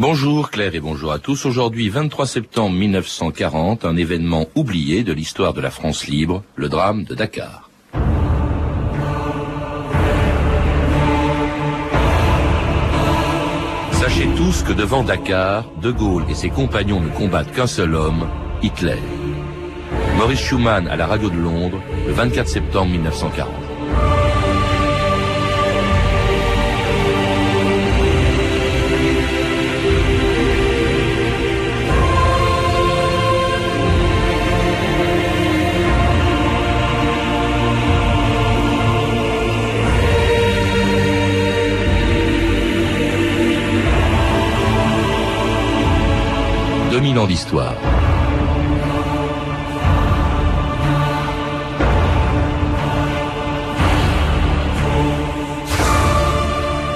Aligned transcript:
Bonjour 0.00 0.52
Claire 0.52 0.76
et 0.76 0.80
bonjour 0.80 1.10
à 1.10 1.18
tous. 1.18 1.44
Aujourd'hui, 1.44 1.88
23 1.88 2.24
septembre 2.24 2.76
1940, 2.76 3.84
un 3.84 3.96
événement 3.96 4.46
oublié 4.54 5.02
de 5.02 5.12
l'histoire 5.12 5.54
de 5.54 5.60
la 5.60 5.72
France 5.72 6.06
libre, 6.06 6.44
le 6.54 6.68
drame 6.68 7.02
de 7.02 7.16
Dakar. 7.16 7.68
Sachez 13.90 14.28
tous 14.36 14.62
que 14.62 14.72
devant 14.72 15.02
Dakar, 15.02 15.68
De 15.82 15.90
Gaulle 15.90 16.26
et 16.30 16.34
ses 16.34 16.50
compagnons 16.50 17.00
ne 17.00 17.08
combattent 17.08 17.50
qu'un 17.50 17.66
seul 17.66 17.96
homme, 17.96 18.28
Hitler. 18.62 19.02
Maurice 20.16 20.38
Schumann 20.38 20.86
à 20.86 20.94
la 20.94 21.08
radio 21.08 21.28
de 21.28 21.38
Londres, 21.38 21.80
le 22.06 22.12
24 22.12 22.46
septembre 22.46 22.92
1940. 22.92 23.67
Ans 46.98 47.26
d'histoire. 47.26 47.74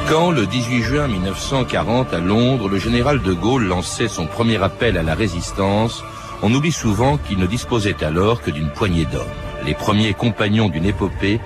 Quand, 0.08 0.32
le 0.32 0.46
18 0.46 0.82
juin 0.82 1.06
1940, 1.06 2.12
à 2.12 2.18
Londres, 2.18 2.68
le 2.68 2.78
général 2.78 3.22
de 3.22 3.32
Gaulle 3.32 3.66
lançait 3.66 4.08
son 4.08 4.26
premier 4.26 4.60
appel 4.60 4.98
à 4.98 5.04
la 5.04 5.14
résistance, 5.14 6.02
on 6.42 6.52
oublie 6.52 6.72
souvent 6.72 7.16
qu'il 7.16 7.38
ne 7.38 7.46
disposait 7.46 8.02
alors 8.02 8.42
que 8.42 8.50
d'une 8.50 8.70
poignée 8.70 9.04
d'hommes, 9.04 9.22
les 9.64 9.74
premiers 9.74 10.14
compagnons 10.14 10.68
d'une 10.68 10.86
épopée 10.86 11.40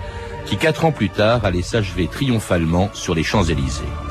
qui, 0.46 0.56
quatre 0.56 0.86
ans 0.86 0.92
plus 0.92 1.10
tard, 1.10 1.44
allait 1.44 1.60
s'achever 1.60 2.08
triomphalement 2.08 2.88
sur 2.94 3.14
les 3.14 3.22
Champs-Élysées. 3.22 4.05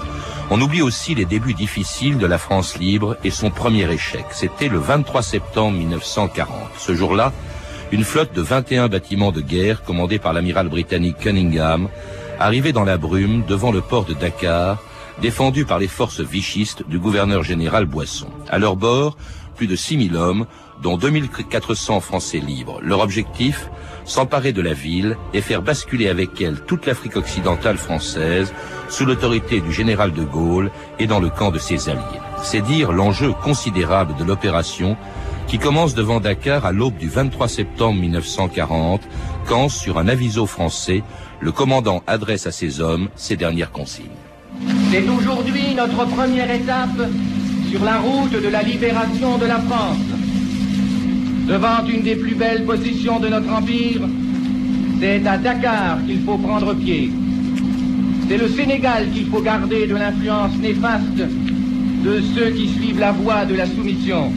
On 0.52 0.62
oublie 0.62 0.84
aussi 0.84 1.16
les 1.16 1.26
débuts 1.26 1.56
difficiles 1.56 2.20
de 2.20 2.28
la 2.28 2.38
France 2.38 2.78
libre 2.78 3.18
et 3.24 3.32
son 3.32 3.50
premier 3.50 3.92
échec. 3.92 4.26
C'était 4.30 4.68
le 4.68 4.78
23 4.78 5.24
septembre 5.24 5.76
1940. 5.78 6.50
Ce 6.78 6.94
jour-là, 6.94 7.34
une 7.92 8.04
flotte 8.04 8.34
de 8.34 8.44
21 8.44 8.88
bâtiments 8.88 9.32
de 9.32 9.42
guerre 9.42 9.84
commandée 9.84 10.20
par 10.20 10.34
l'amiral 10.34 10.70
britannique 10.70 11.18
Cunningham 11.18 11.90
arrivait 12.40 12.74
dans 12.74 12.84
la 12.84 12.98
brume 12.98 13.44
devant 13.48 13.72
le 13.72 13.82
port 13.82 14.06
de 14.06 14.14
Dakar, 14.14 14.78
défendu 15.20 15.66
par 15.66 15.80
les 15.80 15.88
forces 15.88 16.22
vichistes 16.22 16.88
du 16.88 17.00
gouverneur 17.00 17.42
général 17.42 17.86
Boisson. 17.86 18.30
À 18.48 18.60
leur 18.60 18.76
bord, 18.76 19.18
plus 19.56 19.68
de 19.68 19.76
6000 19.76 20.16
hommes, 20.16 20.46
dont 20.84 20.98
2400 20.98 22.02
Français 22.02 22.40
libres. 22.40 22.80
Leur 22.84 23.00
objectif, 23.00 23.70
s'emparer 24.06 24.54
de 24.54 24.62
la 24.62 24.74
ville 24.74 25.18
et 25.34 25.42
faire 25.42 25.62
basculer 25.62 26.08
avec 26.08 26.40
elle 26.42 26.62
toute 26.62 26.86
l'Afrique 26.86 27.18
occidentale 27.18 27.78
française 27.78 28.54
sous 28.90 29.06
l'autorité 29.06 29.62
du 29.62 29.74
général 29.74 30.14
de 30.14 30.24
Gaulle 30.24 30.72
et 31.00 31.08
dans 31.08 31.20
le 31.20 31.30
camp 31.30 31.52
de 31.52 31.60
ses 31.60 31.90
alliés. 31.90 32.02
C'est 32.44 32.62
dire 32.62 32.92
l'enjeu 32.92 33.34
considérable 33.44 34.16
de 34.18 34.24
l'opération 34.24 34.96
qui 35.48 35.60
commence 35.60 35.94
devant 35.94 36.20
Dakar 36.20 36.66
à 36.66 36.72
l'aube 36.72 36.98
du 36.98 37.08
23 37.08 37.48
septembre 37.48 38.00
1940, 38.00 39.02
quand, 39.46 39.70
sur 39.70 40.00
un 40.00 40.08
aviso 40.08 40.46
français, 40.46 41.04
le 41.40 41.52
commandant 41.52 42.02
adresse 42.08 42.48
à 42.48 42.52
ses 42.52 42.82
hommes 42.82 43.10
ces 43.16 43.36
dernières 43.36 43.72
consignes. 43.72 44.06
C'est 44.92 45.08
aujourd'hui 45.08 45.76
notre 45.76 46.06
première 46.06 46.50
étape 46.50 47.10
sur 47.70 47.84
la 47.84 48.00
route 48.00 48.32
de 48.32 48.48
la 48.48 48.62
libération 48.64 49.38
de 49.38 49.46
la 49.46 49.60
France. 49.60 50.15
Devant 51.48 51.86
une 51.88 52.02
des 52.02 52.16
plus 52.16 52.34
belles 52.34 52.66
positions 52.66 53.20
de 53.20 53.28
notre 53.28 53.52
empire, 53.54 54.02
c'est 55.00 55.26
à 55.28 55.38
Dakar 55.38 56.00
qu'il 56.08 56.22
faut 56.22 56.38
prendre 56.40 56.74
pied. 56.74 57.12
C'est 58.28 58.38
le 58.38 58.48
Sénégal 58.50 59.08
qu'il 59.14 59.28
faut 59.28 59.42
garder 59.42 59.86
de 59.86 59.96
l'influence 59.96 60.58
néfaste 60.60 61.22
de 62.04 62.22
ceux 62.34 62.50
qui 62.50 62.68
suivent 62.70 63.00
la 63.00 63.12
voie 63.12 63.46
de 63.46 63.54
la 63.54 63.68
soumission. 63.68 64.32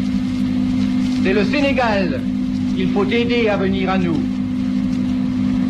C'est 1.24 1.32
le 1.32 1.44
Sénégal 1.44 2.20
qu'il 2.76 2.90
faut 2.90 3.06
aider 3.06 3.48
à 3.48 3.56
venir 3.56 3.88
à 3.88 3.96
nous. 3.96 4.20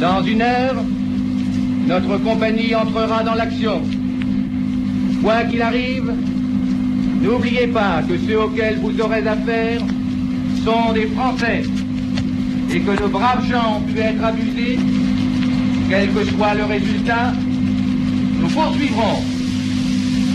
Dans 0.00 0.22
une 0.22 0.42
heure, 0.42 0.82
notre 1.86 2.18
compagnie 2.18 2.74
entrera 2.74 3.22
dans 3.22 3.34
l'action. 3.34 3.80
Quoi 5.22 5.44
qu'il 5.44 5.62
arrive, 5.62 6.12
n'oubliez 7.22 7.68
pas 7.68 8.02
que 8.08 8.18
ceux 8.26 8.40
auxquels 8.40 8.78
vous 8.80 9.00
aurez 9.00 9.26
affaire 9.26 9.80
sont 10.64 10.92
des 10.92 11.06
Français 11.08 11.62
et 12.70 12.80
que 12.80 13.02
de 13.02 13.08
braves 13.08 13.48
gens 13.48 13.78
ont 13.78 13.80
pu 13.80 13.98
être 13.98 14.22
abusés, 14.22 14.78
quel 15.88 16.12
que 16.12 16.24
soit 16.24 16.54
le 16.54 16.64
résultat, 16.64 17.32
nous 18.40 18.48
poursuivrons. 18.48 19.22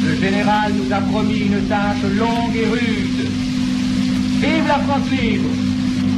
Le 0.05 0.15
général 0.15 0.73
nous 0.73 0.93
a 0.93 0.99
promis 0.99 1.39
une 1.45 1.61
tâche 1.67 2.03
longue 2.17 2.55
et 2.55 2.67
rude. 2.67 3.27
Vive 4.41 4.67
la 4.67 4.79
France 4.79 5.09
libre 5.09 5.49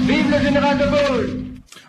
Vive 0.08 0.32
le 0.32 0.44
général 0.44 0.78
de 0.80 0.84
Gaulle 0.86 1.45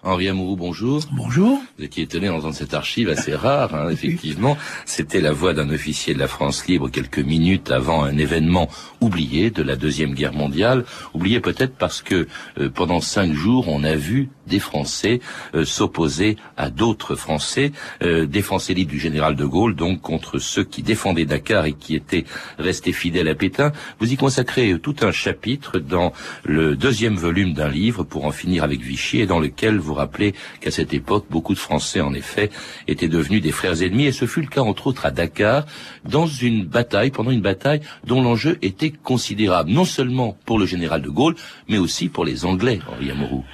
Henri 0.07 0.29
Amourou, 0.29 0.55
bonjour. 0.55 1.03
Bonjour. 1.11 1.61
Vous 1.77 1.85
étiez 1.85 2.05
étonné 2.05 2.29
d'entendre 2.29 2.55
cette 2.55 2.75
archive 2.75 3.09
assez 3.09 3.35
rare, 3.35 3.75
hein, 3.75 3.91
effectivement. 3.91 4.57
C'était 4.85 5.21
la 5.21 5.33
voix 5.33 5.53
d'un 5.53 5.69
officier 5.69 6.15
de 6.15 6.21
la 6.21 6.29
France 6.29 6.65
libre 6.69 6.89
quelques 6.89 7.19
minutes 7.19 7.73
avant 7.73 8.05
un 8.05 8.17
événement 8.17 8.69
oublié 9.01 9.51
de 9.51 9.65
la 9.65 9.75
Deuxième 9.75 10.15
Guerre 10.15 10.33
mondiale. 10.33 10.85
Oublié 11.13 11.41
peut-être 11.41 11.75
parce 11.75 12.03
que 12.03 12.29
euh, 12.59 12.71
pendant 12.71 13.01
cinq 13.01 13.33
jours, 13.33 13.67
on 13.67 13.83
a 13.83 13.97
vu 13.97 14.29
des 14.47 14.59
Français 14.59 15.21
euh, 15.55 15.65
s'opposer 15.65 16.37
à 16.57 16.71
d'autres 16.71 17.15
Français, 17.17 17.73
euh, 18.03 18.27
des 18.27 18.43
Français 18.43 18.75
libres 18.75 18.91
du 18.91 19.01
général 19.01 19.37
de 19.37 19.45
Gaulle, 19.45 19.75
donc 19.75 20.01
contre 20.01 20.39
ceux 20.39 20.65
qui 20.65 20.83
défendaient 20.83 21.25
Dakar 21.25 21.67
et 21.67 21.73
qui 21.73 21.95
étaient 21.95 22.25
restés 22.59 22.93
fidèles 22.93 23.29
à 23.29 23.35
Pétain. 23.35 23.73
Vous 23.99 24.13
y 24.13 24.17
consacrez 24.17 24.79
tout 24.79 24.97
un 25.03 25.13
chapitre 25.13 25.79
dans 25.79 26.13
le 26.45 26.77
deuxième 26.77 27.17
volume 27.17 27.53
d'un 27.53 27.69
livre 27.69 28.05
pour 28.05 28.27
en 28.27 28.31
finir 28.31 28.65
avec 28.65 28.81
Vichy 28.81 29.21
et 29.21 29.27
dans 29.27 29.41
lequel 29.41 29.79
vous 29.79 29.95
rappelez 29.95 30.35
qu'à 30.61 30.71
cette 30.71 30.95
époque, 30.95 31.27
beaucoup 31.31 31.55
de 31.55 31.59
Français, 31.59 32.01
en 32.01 32.15
effet, 32.15 32.51
étaient 32.89 33.09
devenus 33.09 33.43
des 33.43 33.53
frères 33.53 33.83
ennemis, 33.83 34.07
et 34.07 34.13
ce 34.13 34.27
fut 34.27 34.41
le 34.41 34.47
cas, 34.49 34.61
entre 34.63 34.87
autres, 34.87 35.07
à 35.07 35.11
Dakar, 35.11 35.67
dans 36.05 36.27
une 36.27 36.65
bataille, 36.65 37.11
pendant 37.11 37.31
une 37.31 37.41
bataille 37.41 37.81
dont 38.05 38.23
l'enjeu 38.23 38.59
était 38.63 38.91
considérable, 38.91 39.71
non 39.71 39.85
seulement 39.85 40.37
pour 40.45 40.59
le 40.59 40.67
général 40.67 41.03
de 41.03 41.09
Gaulle, 41.09 41.37
mais 41.69 41.79
aussi 41.79 42.09
pour 42.09 42.25
les 42.25 42.45
Anglais, 42.45 42.81
Henri 42.91 43.11
Amorou. 43.11 43.45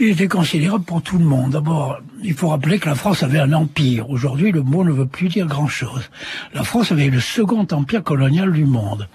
Il 0.00 0.08
était 0.08 0.28
considérable 0.28 0.84
pour 0.84 1.02
tout 1.02 1.18
le 1.18 1.24
monde. 1.24 1.52
D'abord, 1.52 1.98
il 2.22 2.34
faut 2.34 2.48
rappeler 2.48 2.78
que 2.78 2.88
la 2.88 2.94
France 2.94 3.22
avait 3.22 3.38
un 3.38 3.52
empire. 3.52 4.08
Aujourd'hui, 4.08 4.50
le 4.50 4.62
mot 4.62 4.84
ne 4.84 4.92
veut 4.92 5.06
plus 5.06 5.28
dire 5.28 5.46
grand-chose. 5.46 6.10
La 6.54 6.64
France 6.64 6.92
avait 6.92 7.10
le 7.10 7.20
second 7.20 7.66
empire 7.70 8.02
colonial 8.02 8.52
du 8.52 8.64
monde. 8.64 9.08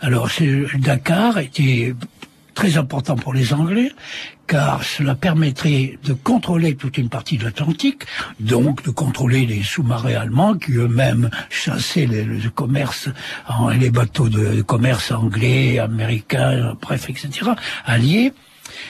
Alors, 0.00 0.28
Dakar 0.78 1.38
était 1.38 1.94
très 2.54 2.76
important 2.76 3.16
pour 3.16 3.32
les 3.34 3.52
Anglais, 3.52 3.92
car 4.46 4.82
cela 4.84 5.14
permettrait 5.14 5.98
de 6.04 6.12
contrôler 6.12 6.76
toute 6.76 6.98
une 6.98 7.08
partie 7.08 7.36
de 7.36 7.44
l'Atlantique, 7.44 8.04
donc 8.40 8.82
de 8.84 8.90
contrôler 8.90 9.46
les 9.46 9.62
sous-marins 9.62 10.14
allemands 10.14 10.54
qui 10.54 10.72
eux-mêmes 10.72 11.30
chassaient 11.50 12.06
le, 12.06 12.50
commerce, 12.50 13.08
les 13.78 13.90
bateaux 13.90 14.28
de 14.28 14.62
commerce 14.62 15.10
anglais, 15.10 15.78
américains, 15.78 16.76
bref, 16.80 17.08
etc., 17.10 17.50
alliés. 17.84 18.32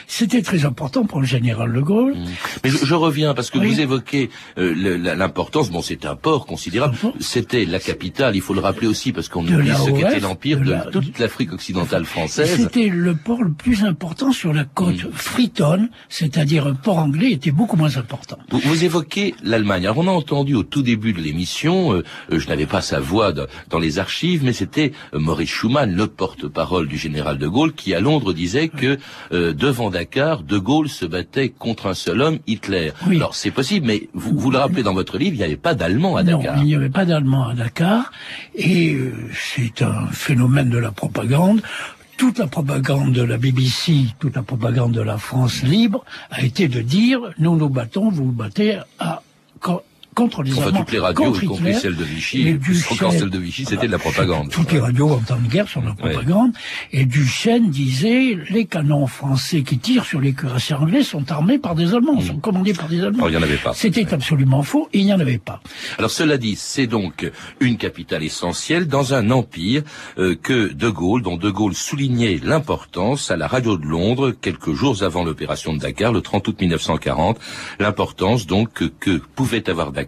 C'était 0.07 0.41
très 0.41 0.65
important 0.65 1.05
pour 1.05 1.19
le 1.19 1.25
général 1.25 1.73
de 1.73 1.81
Gaulle. 1.81 2.15
Mmh. 2.15 2.25
Mais 2.63 2.69
je, 2.69 2.93
reviens 2.93 3.33
parce 3.33 3.49
que 3.49 3.57
vous 3.57 3.79
évoquez 3.79 4.29
euh, 4.57 4.97
l'importance. 5.15 5.71
Bon, 5.71 5.81
c'est 5.81 6.05
un 6.05 6.15
port 6.15 6.45
considérable. 6.45 6.95
C'était 7.19 7.65
la 7.65 7.79
capitale. 7.79 8.35
Il 8.35 8.41
faut 8.41 8.53
le 8.53 8.61
rappeler 8.61 8.87
aussi 8.87 9.11
parce 9.11 9.29
qu'on 9.29 9.45
oublie 9.45 9.71
ce 9.75 9.91
qu'était 9.91 10.19
l'empire 10.19 10.59
de, 10.59 10.75
toute 10.91 11.19
l'Afrique 11.19 11.53
occidentale 11.53 12.05
française. 12.05 12.55
C'était 12.55 12.87
le 12.87 13.15
port 13.15 13.43
le 13.43 13.51
plus 13.51 13.83
important 13.83 14.31
sur 14.31 14.53
la 14.53 14.63
côte. 14.63 15.03
Mmh. 15.03 15.11
Freetown, 15.13 15.89
c'est-à-dire 16.09 16.67
un 16.67 16.73
port 16.73 16.99
anglais, 16.99 17.31
était 17.31 17.51
beaucoup 17.51 17.77
moins 17.77 17.97
important. 17.97 18.37
Vous, 18.51 18.83
évoquez 18.83 19.35
l'Allemagne. 19.43 19.85
Alors 19.85 19.97
on 19.99 20.07
a 20.07 20.11
entendu 20.11 20.55
au 20.55 20.63
tout 20.63 20.81
début 20.81 21.13
de 21.13 21.21
l'émission, 21.21 21.93
euh, 21.93 22.03
euh, 22.31 22.39
je 22.39 22.47
n'avais 22.47 22.65
pas 22.65 22.81
sa 22.81 22.99
voix 22.99 23.31
dans 23.31 23.79
les 23.79 23.99
archives, 23.99 24.43
mais 24.43 24.53
c'était 24.53 24.91
Maurice 25.13 25.49
Schumann, 25.49 25.95
le 25.95 26.07
porte-parole 26.07 26.87
du 26.87 26.97
général 26.97 27.37
de 27.37 27.47
Gaulle, 27.47 27.73
qui 27.73 27.93
à 27.93 27.99
Londres 27.99 28.33
disait 28.33 28.69
que 28.69 28.97
devant 29.31 29.84
Dakar, 29.89 30.43
De 30.43 30.57
Gaulle 30.57 30.89
se 30.89 31.05
battait 31.05 31.49
contre 31.49 31.87
un 31.87 31.93
seul 31.93 32.21
homme, 32.21 32.39
Hitler. 32.47 32.91
Alors 33.07 33.35
c'est 33.35 33.51
possible, 33.51 33.87
mais 33.87 34.09
vous, 34.13 34.37
vous 34.37 34.51
le 34.51 34.57
rappelez 34.57 34.83
dans 34.83 34.93
votre 34.93 35.17
livre, 35.17 35.35
il 35.35 35.39
n'y 35.39 35.43
avait 35.43 35.55
pas 35.55 35.73
d'Allemands 35.73 36.15
à 36.15 36.23
Dakar. 36.23 36.55
Non, 36.55 36.61
il 36.61 36.67
n'y 36.67 36.75
avait 36.75 36.89
pas 36.89 37.05
d'Allemands 37.05 37.47
à 37.47 37.53
Dakar, 37.53 38.11
et 38.55 38.93
euh, 38.93 39.13
c'est 39.33 39.81
un 39.81 40.07
phénomène 40.07 40.69
de 40.69 40.77
la 40.77 40.91
propagande 40.91 41.61
toute 42.17 42.39
la 42.39 42.47
propagande 42.47 43.11
de 43.11 43.23
la 43.23 43.37
BBC, 43.37 44.05
toute 44.19 44.37
la 44.37 44.41
propagande 44.41 44.93
de 44.93 45.01
la 45.01 45.17
France 45.17 45.63
libre 45.63 46.05
a 46.31 46.43
été 46.43 46.69
de 46.69 46.81
dire 46.81 47.19
nous 47.39 47.57
nous 47.57 47.67
battons, 47.67 48.09
vous 48.09 48.27
vous 48.27 48.31
battez 48.31 48.79
à 48.99 49.21
contre 50.15 50.41
les 50.41 50.53
enfin, 50.53 50.67
Allemands. 50.67 50.79
toutes 50.79 50.91
les 50.93 50.99
radios, 50.99 51.25
contre 51.25 51.43
y 51.43 51.47
compris 51.47 51.63
Hitler, 51.69 51.79
celles 51.79 51.95
de 51.95 52.03
Vichy, 52.03 52.57
encore 52.89 53.11
celles 53.11 53.29
de 53.29 53.37
Vichy, 53.37 53.65
c'était 53.65 53.87
de 53.87 53.91
la 53.91 53.99
propagande. 53.99 54.49
toutes 54.49 54.71
les 54.71 54.79
radios 54.79 55.11
en 55.11 55.19
temps 55.19 55.37
de 55.37 55.47
guerre 55.47 55.67
sont 55.67 55.81
de 55.81 55.87
la 55.87 55.93
propagande. 55.93 56.53
Et 56.93 57.05
Duchesne 57.05 57.69
disait 57.69 58.37
les 58.49 58.65
canons 58.65 59.07
français 59.07 59.61
qui 59.63 59.77
tirent 59.77 60.05
sur 60.05 60.21
les 60.21 60.33
cuirassiers 60.33 60.75
anglais 60.75 61.03
sont 61.03 61.31
armés 61.31 61.59
par 61.59 61.75
des 61.75 61.93
Allemands, 61.93 62.21
sont 62.21 62.37
commandés 62.37 62.73
par 62.73 62.87
des 62.87 63.03
Allemands. 63.03 63.23
Oh, 63.25 63.29
il 63.29 63.33
y 63.33 63.37
en 63.37 63.43
avait 63.43 63.57
pas. 63.57 63.73
C'était 63.73 64.11
absolument 64.13 64.63
faux. 64.63 64.87
Il 64.93 65.05
n'y 65.05 65.13
en 65.13 65.19
avait 65.19 65.37
pas. 65.37 65.59
Alors 65.97 66.11
cela 66.11 66.37
dit, 66.37 66.55
c'est 66.55 66.87
donc 66.87 67.29
une 67.59 67.77
capitale 67.77 68.23
essentielle 68.23 68.87
dans 68.87 69.13
un 69.13 69.29
empire 69.31 69.83
euh, 70.17 70.35
que 70.41 70.71
De 70.71 70.89
Gaulle, 70.89 71.21
dont 71.21 71.35
De 71.35 71.49
Gaulle 71.49 71.75
soulignait 71.75 72.39
l'importance 72.41 73.31
à 73.31 73.37
la 73.37 73.47
radio 73.47 73.77
de 73.77 73.85
Londres 73.85 74.31
quelques 74.31 74.73
jours 74.73 75.03
avant 75.03 75.25
l'opération 75.25 75.73
de 75.73 75.79
Dakar, 75.79 76.13
le 76.13 76.21
30 76.21 76.47
août 76.47 76.61
1940, 76.61 77.37
l'importance 77.79 78.47
donc 78.47 78.71
que, 78.71 78.85
que 78.85 79.21
pouvait 79.35 79.69
avoir 79.69 79.91
Dakar 79.91 80.04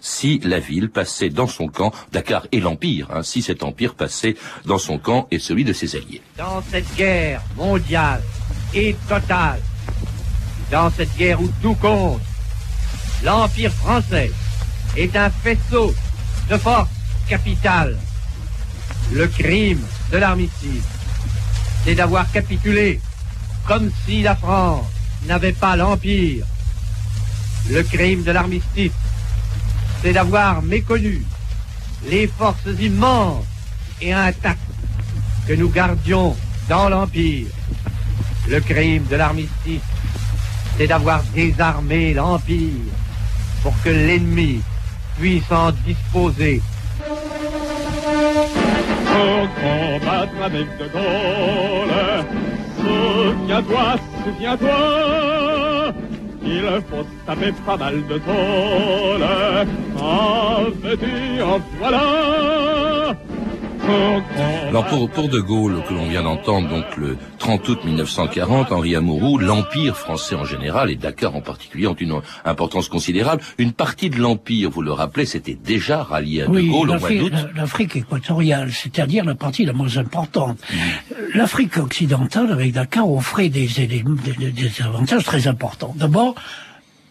si 0.00 0.40
la 0.44 0.58
ville 0.58 0.90
passait 0.90 1.30
dans 1.30 1.46
son 1.46 1.68
camp, 1.68 1.92
Dakar 2.12 2.46
et 2.52 2.60
l'empire, 2.60 3.08
hein, 3.12 3.22
si 3.22 3.42
cet 3.42 3.62
empire 3.62 3.94
passait 3.94 4.36
dans 4.64 4.78
son 4.78 4.98
camp 4.98 5.26
et 5.30 5.38
celui 5.38 5.64
de 5.64 5.72
ses 5.72 5.96
alliés. 5.96 6.22
dans 6.36 6.62
cette 6.70 6.94
guerre 6.96 7.42
mondiale 7.56 8.22
et 8.74 8.96
totale, 9.08 9.60
dans 10.70 10.90
cette 10.90 11.16
guerre 11.16 11.40
où 11.40 11.50
tout 11.62 11.74
compte, 11.74 12.20
l'Empire 13.22 13.72
français 13.72 14.30
est 14.96 15.16
un 15.16 15.30
faisceau 15.30 15.94
de 16.50 16.56
force 16.56 16.88
capitale. 17.28 17.96
Le 19.12 19.26
crime 19.28 19.80
de 20.10 20.18
l'armistice, 20.18 20.84
c'est 21.84 21.94
d'avoir 21.94 22.30
capitulé 22.32 23.00
comme 23.66 23.90
si 24.04 24.22
la 24.22 24.36
France 24.36 24.86
n'avait 25.26 25.52
pas 25.52 25.76
l'Empire. 25.76 26.44
Le 27.70 27.82
crime 27.82 28.22
de 28.22 28.30
l'armistice, 28.30 28.92
c'est 30.02 30.12
d'avoir 30.12 30.62
méconnu 30.62 31.22
les 32.08 32.26
forces 32.26 32.80
immenses 32.80 33.44
et 34.00 34.12
intactes 34.12 34.60
que 35.46 35.54
nous 35.54 35.68
gardions 35.68 36.36
dans 36.68 36.88
l'Empire. 36.88 37.46
Le 38.48 38.60
crime 38.60 39.04
de 39.10 39.16
l'armistice, 39.16 39.80
c'est 40.76 40.86
d'avoir 40.86 41.22
désarmé 41.34 42.14
l'Empire 42.14 42.92
pour 43.62 43.74
que 43.82 43.88
l'ennemi 43.88 44.60
puisse 45.18 45.50
en 45.50 45.72
disposer. 45.72 46.62
Pour 49.06 49.48
combattre 49.54 50.42
avec 50.44 50.66
De 50.78 50.88
Gaulle, 50.92 52.24
souviens-toi, 52.78 53.96
souviens-toi, 54.24 55.92
il 56.44 56.82
faut 56.88 57.06
taper 57.26 57.52
pas 57.64 57.76
mal 57.76 58.06
de. 58.06 58.20
Alors 64.68 64.84
pour, 64.86 65.08
pour 65.10 65.28
De 65.28 65.38
Gaulle, 65.38 65.80
que 65.88 65.94
l'on 65.94 66.08
vient 66.08 66.24
d'entendre 66.24 66.68
donc 66.68 66.84
le 66.96 67.16
30 67.38 67.68
août 67.68 67.78
1940, 67.84 68.72
Henri 68.72 68.96
Amouroux, 68.96 69.38
l'Empire 69.38 69.96
français 69.96 70.34
en 70.34 70.44
général 70.44 70.90
et 70.90 70.96
Dakar 70.96 71.36
en 71.36 71.40
particulier 71.40 71.86
ont 71.86 71.94
une 71.94 72.20
importance 72.44 72.88
considérable. 72.88 73.42
Une 73.58 73.72
partie 73.72 74.10
de 74.10 74.16
l'Empire, 74.18 74.70
vous 74.70 74.82
le 74.82 74.90
rappelez, 74.92 75.24
c'était 75.24 75.54
déjà 75.54 76.02
rallié 76.02 76.42
à 76.42 76.46
De 76.46 76.52
Gaulle 76.68 76.90
au 76.90 76.98
mois 76.98 77.08
d'août. 77.20 77.32
la- 77.32 77.60
l'Afrique 77.62 77.94
équatoriale, 77.96 78.70
c'est-à-dire 78.72 79.24
la 79.24 79.36
partie 79.36 79.64
la 79.64 79.72
moins 79.72 79.96
importante. 79.98 80.58
L'Afrique 81.34 81.76
occidentale, 81.76 82.50
avec 82.50 82.72
Dakar, 82.72 83.08
offrait 83.08 83.48
des, 83.50 83.68
des, 83.68 83.86
des- 83.86 84.02
des 84.50 84.82
avantages 84.82 85.24
très 85.24 85.46
importants. 85.46 85.94
D'abord, 85.96 86.34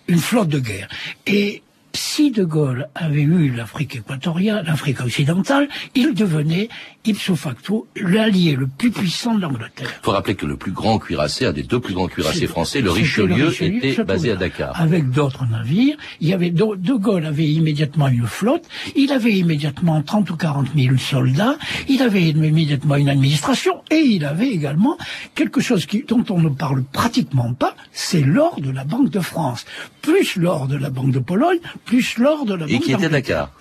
une 0.09 0.19
flotte 0.19 0.49
de 0.49 0.59
guerre. 0.59 0.89
Et 1.25 1.61
si 1.95 2.31
De 2.31 2.43
Gaulle 2.43 2.87
avait 2.95 3.21
eu 3.21 3.49
l'Afrique 3.51 3.95
équatoriale, 3.95 4.65
l'Afrique 4.67 5.01
occidentale, 5.01 5.67
il 5.95 6.13
devenait 6.13 6.69
ipso 7.05 7.35
facto 7.35 7.87
l'allié 7.95 8.55
le 8.55 8.67
plus 8.67 8.91
puissant 8.91 9.35
de 9.35 9.41
l'Angleterre. 9.41 9.87
Il 10.01 10.03
faut 10.05 10.11
rappeler 10.11 10.35
que 10.35 10.45
le 10.45 10.57
plus 10.57 10.71
grand 10.71 10.97
cuirassé, 10.99 11.45
un 11.45 11.53
des 11.53 11.63
deux 11.63 11.79
plus 11.79 11.93
grands 11.93 12.07
cuirassiers 12.07 12.41
C'est- 12.41 12.47
français, 12.47 12.81
le 12.81 12.91
Richelieu, 12.91 13.47
Richelieu, 13.47 13.77
était 13.77 14.03
basé 14.03 14.31
à. 14.31 14.35
Dakar. 14.35 14.79
Avec 14.79 15.09
d'autres 15.11 15.45
navires. 15.45 15.95
Il 16.19 16.27
y 16.29 16.33
avait 16.33 16.49
De, 16.49 16.75
De 16.75 16.93
Gaulle 16.93 17.25
avait 17.25 17.45
immédiatement 17.47 18.07
une 18.07 18.25
flotte. 18.27 18.65
Il 18.95 19.11
avait 19.11 19.33
immédiatement 19.33 20.01
30 20.01 20.29
ou 20.31 20.35
40 20.35 20.67
000 20.75 20.97
soldats. 20.97 21.57
Il 21.87 22.01
avait 22.01 22.23
immédiatement 22.23 22.95
une 22.95 23.09
administration. 23.09 23.81
Et 23.91 23.99
il 24.01 24.25
avait 24.25 24.49
également 24.49 24.97
quelque 25.35 25.61
chose 25.61 25.85
qui, 25.85 26.03
dont 26.07 26.25
on 26.29 26.39
ne 26.39 26.49
parle 26.49 26.83
pratiquement 26.83 27.53
pas, 27.53 27.75
c'est 27.91 28.21
l'or 28.21 28.59
de 28.59 28.71
la 28.71 28.83
Banque 28.83 29.09
de 29.11 29.19
France. 29.19 29.65
Plus 30.01 30.35
l'or 30.37 30.67
de 30.67 30.75
la 30.75 30.89
Banque 30.89 31.11
de 31.11 31.19
Pologne, 31.19 31.59
plus 31.85 32.17
l'or 32.17 32.45
de 32.45 32.55
la 32.55 32.65
Et 32.67 32.73
Banque 32.73 32.83
qui 32.83 32.93
était 32.93 33.09
Dakar. 33.09 33.51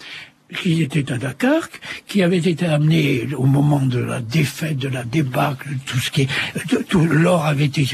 Qui 0.52 0.82
était 0.82 1.10
à 1.10 1.18
Dakar, 1.18 1.68
qui 2.06 2.22
avait 2.22 2.38
été 2.38 2.66
amené 2.66 3.28
au 3.36 3.46
moment 3.46 3.80
de 3.80 3.98
la 3.98 4.20
défaite, 4.20 4.76
de 4.76 4.88
la 4.88 5.04
débâcle, 5.04 5.68
tout 5.86 5.98
ce 5.98 6.10
qui 6.10 6.22
est, 6.22 6.28
tout 6.88 7.04
l'or 7.06 7.46
avait 7.46 7.64
été 7.64 7.86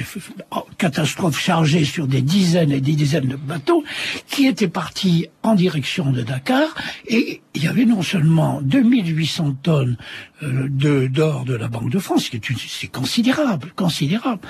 catastrophe 0.77 1.39
chargé 1.39 1.85
sur 1.85 2.07
des 2.07 2.23
dizaines 2.23 2.73
et 2.73 2.81
des 2.81 2.93
dizaines 2.93 3.29
de 3.29 3.37
bateaux, 3.37 3.85
qui 4.29 4.47
étaient 4.47 4.69
partis 4.69 5.29
en 5.43 5.55
direction 5.55 6.11
de 6.11 6.23
Dakar, 6.23 6.69
et 7.07 7.41
il 7.55 7.65
y 7.65 7.69
avait 7.69 7.85
non 7.85 8.03
seulement 8.03 8.61
2800 8.63 9.57
tonnes 9.63 9.97
euh, 10.43 11.09
d'or 11.09 11.45
de 11.45 11.55
la 11.55 11.69
Banque 11.69 11.91
de 11.91 11.99
France, 11.99 12.25
ce 12.25 12.37
qui 12.37 12.41
c'est 12.69 12.89
considérable, 12.89 13.73
considérable, 13.77 14.41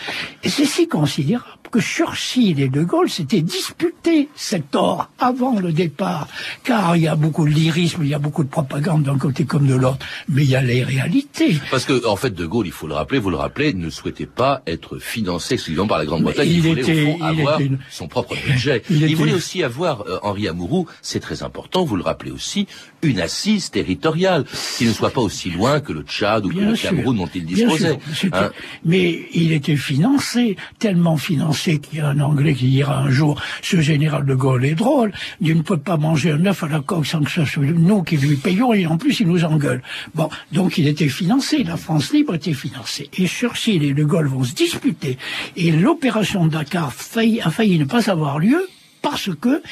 et 0.43 0.49
c'est 0.49 0.65
si 0.65 0.89
considérable 0.89 1.61
que 1.71 1.81
Churchill 1.81 2.61
et 2.61 2.69
De 2.69 2.83
Gaulle 2.83 3.09
s'étaient 3.09 3.43
disputés 3.43 4.29
cet 4.35 4.75
or 4.75 5.11
avant 5.19 5.59
le 5.59 5.73
départ, 5.73 6.27
car 6.65 6.97
il 6.97 7.03
y 7.03 7.09
a 7.09 7.15
beaucoup 7.15 7.45
de 7.45 7.51
lyrisme, 7.51 7.90
il 8.03 8.09
y 8.09 8.15
a 8.15 8.19
beaucoup 8.19 8.45
de 8.45 8.49
propagande 8.49 9.03
d'un 9.05 9.19
côté 9.19 9.45
comme 9.45 9.67
de 9.67 9.75
l'autre, 9.75 10.05
mais 10.29 10.43
il 10.45 10.51
y 10.51 10.57
a 10.57 10.63
les 10.63 10.83
réalités. 10.85 11.57
Parce 11.71 11.85
que, 11.85 12.07
en 12.07 12.17
fait, 12.17 12.31
De 12.35 12.47
Gaulle, 12.47 12.67
il 12.67 12.73
faut 12.73 12.87
le 12.87 12.95
rappeler, 12.95 13.19
vous 13.19 13.31
le 13.31 13.37
rappelez, 13.37 13.73
ne 13.75 13.91
souhaitait 13.91 14.27
pas 14.27 14.63
être 14.67 14.99
financé 14.99 15.55
exclusivement 15.55 15.87
par 15.87 15.99
la 15.99 16.05
Grande-Bretagne. 16.07 16.49
Il, 16.49 16.57
il 16.57 16.61
voulait, 16.63 16.83
était- 16.83 17.03
au 17.15 17.19
fond, 17.19 17.25
avoir 17.25 17.61
une- 17.61 17.79
son 17.91 18.09
propre 18.09 18.35
budget. 18.47 18.83
Il 18.91 18.97
Il, 18.97 19.05
était- 19.05 19.15
voulait 19.15 19.33
aussi 19.35 19.63
avoir, 19.63 20.03
euh, 20.03 20.19
Henri 20.23 20.49
Amouroux, 20.49 20.87
c'est 21.03 21.21
très 21.21 21.43
important, 21.43 21.85
vous 21.85 21.97
le 21.97 22.03
rappelez 22.03 22.31
aussi, 22.31 22.67
une 23.03 23.21
assise 23.21 23.71
territoriale, 23.71 24.45
qui 24.77 24.85
ne 24.87 24.93
soit 24.93 25.11
pas 25.11 25.21
aussi 25.21 25.51
loin 25.51 25.81
que 25.81 25.93
le 25.93 26.03
Tchad 26.03 26.45
ou 26.47 26.51
que 26.51 26.59
le 26.59 26.77
sûr. 26.77 26.91
Cameroun 26.91 27.17
dont 27.17 27.29
il 27.35 27.45
disposait. 27.47 27.99
sûr. 28.15 28.31
Hein. 28.33 28.51
Mais 28.85 29.27
il 29.33 29.53
était 29.53 29.77
financé, 29.77 30.57
tellement 30.79 31.17
financé 31.17 31.79
qu'il 31.79 31.99
y 31.99 32.01
a 32.03 32.09
un 32.09 32.21
Anglais 32.21 32.55
qui 32.55 32.69
dira 32.69 32.99
un 32.99 33.11
jour, 33.11 33.41
ce 33.63 33.81
général 33.81 34.27
de 34.27 34.35
Gaulle 34.35 34.65
est 34.65 34.75
drôle, 34.75 35.13
il 35.41 35.57
ne 35.57 35.63
peut 35.63 35.79
pas 35.79 35.97
manger 35.97 36.33
un 36.33 36.45
œuf 36.47 36.63
à 36.65 36.69
la 36.69 36.81
coque 36.81 37.07
sans 37.07 37.23
que 37.23 37.31
ce 37.31 37.45
soit 37.45 37.65
nous 37.65 38.03
qui 38.03 38.17
lui 38.17 38.37
payons, 38.37 38.73
et 38.75 38.87
en 38.87 38.97
plus 38.99 39.21
il 39.21 39.29
nous 39.29 39.45
engueule. 39.45 39.83
Bon, 40.15 40.29
donc 40.53 40.79
il 40.79 40.87
était 40.87 41.09
financé, 41.09 41.65
la 41.65 41.77
France 41.77 42.13
libre 42.13 42.35
était 42.35 42.53
financée. 42.55 43.09
Et 43.17 43.27
Churchill 43.27 43.83
et 43.83 43.95
de 43.95 44.05
Gaulle 44.05 44.27
vont 44.29 44.45
se 44.45 44.55
disputer, 44.55 45.17
et 45.57 45.71
l'opération 45.73 46.47
Dakar 46.47 46.93
failli- 46.93 47.41
a 47.41 47.51
failli 47.51 47.79
ne 47.79 47.85
pas 47.85 48.11
avoir 48.11 48.39
lieu, 48.39 48.69
parce 49.03 49.31
que 49.41 49.63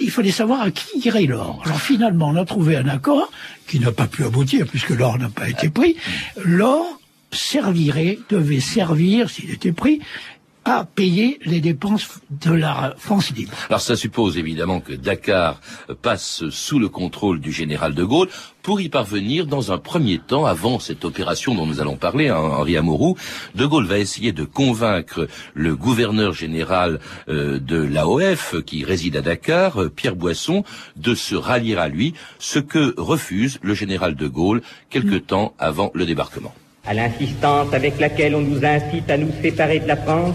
il 0.00 0.10
fallait 0.10 0.30
savoir 0.30 0.62
à 0.62 0.70
qui 0.70 0.98
irait 0.98 1.26
l'or. 1.26 1.62
Alors 1.64 1.80
finalement, 1.80 2.28
on 2.28 2.36
a 2.36 2.44
trouvé 2.44 2.76
un 2.76 2.88
accord 2.88 3.30
qui 3.66 3.78
n'a 3.80 3.92
pas 3.92 4.06
pu 4.06 4.24
aboutir 4.24 4.66
puisque 4.66 4.90
l'or 4.90 5.18
n'a 5.18 5.28
pas 5.28 5.48
été 5.48 5.68
pris. 5.68 5.96
L'or 6.44 7.00
servirait, 7.32 8.18
devait 8.28 8.60
servir, 8.60 9.30
s'il 9.30 9.50
était 9.50 9.72
pris, 9.72 10.00
à 10.64 10.84
payer 10.84 11.38
les 11.44 11.60
dépenses 11.60 12.20
de 12.30 12.52
la 12.52 12.94
France 12.98 13.30
libre. 13.30 13.52
Alors 13.68 13.80
ça 13.80 13.96
suppose 13.96 14.36
évidemment 14.36 14.80
que 14.80 14.92
Dakar 14.92 15.60
passe 16.02 16.48
sous 16.50 16.78
le 16.78 16.88
contrôle 16.88 17.40
du 17.40 17.52
général 17.52 17.94
de 17.94 18.04
Gaulle. 18.04 18.28
Pour 18.62 18.80
y 18.82 18.90
parvenir, 18.90 19.46
dans 19.46 19.72
un 19.72 19.78
premier 19.78 20.18
temps, 20.18 20.44
avant 20.44 20.78
cette 20.78 21.06
opération 21.06 21.54
dont 21.54 21.66
nous 21.66 21.80
allons 21.80 21.96
parler, 21.96 22.28
hein, 22.28 22.36
Henri 22.36 22.76
Amouroux, 22.76 23.16
de 23.54 23.64
Gaulle 23.64 23.86
va 23.86 23.98
essayer 23.98 24.32
de 24.32 24.44
convaincre 24.44 25.28
le 25.54 25.74
gouverneur 25.74 26.34
général 26.34 27.00
euh, 27.28 27.58
de 27.58 27.78
l'AOF, 27.78 28.62
qui 28.66 28.84
réside 28.84 29.16
à 29.16 29.22
Dakar, 29.22 29.80
euh, 29.80 29.88
Pierre 29.88 30.14
Boisson, 30.14 30.62
de 30.96 31.14
se 31.14 31.34
rallier 31.34 31.76
à 31.76 31.88
lui, 31.88 32.12
ce 32.38 32.58
que 32.58 32.94
refuse 32.98 33.58
le 33.62 33.72
général 33.72 34.14
de 34.14 34.28
Gaulle 34.28 34.60
quelque 34.90 35.16
temps 35.16 35.54
avant 35.58 35.90
le 35.94 36.04
débarquement. 36.04 36.54
À 36.86 36.94
l'insistance 36.94 37.72
avec 37.74 38.00
laquelle 38.00 38.34
on 38.34 38.40
nous 38.40 38.64
incite 38.64 39.10
à 39.10 39.16
nous 39.16 39.30
séparer 39.42 39.80
de 39.80 39.88
la 39.88 39.96
France, 39.96 40.34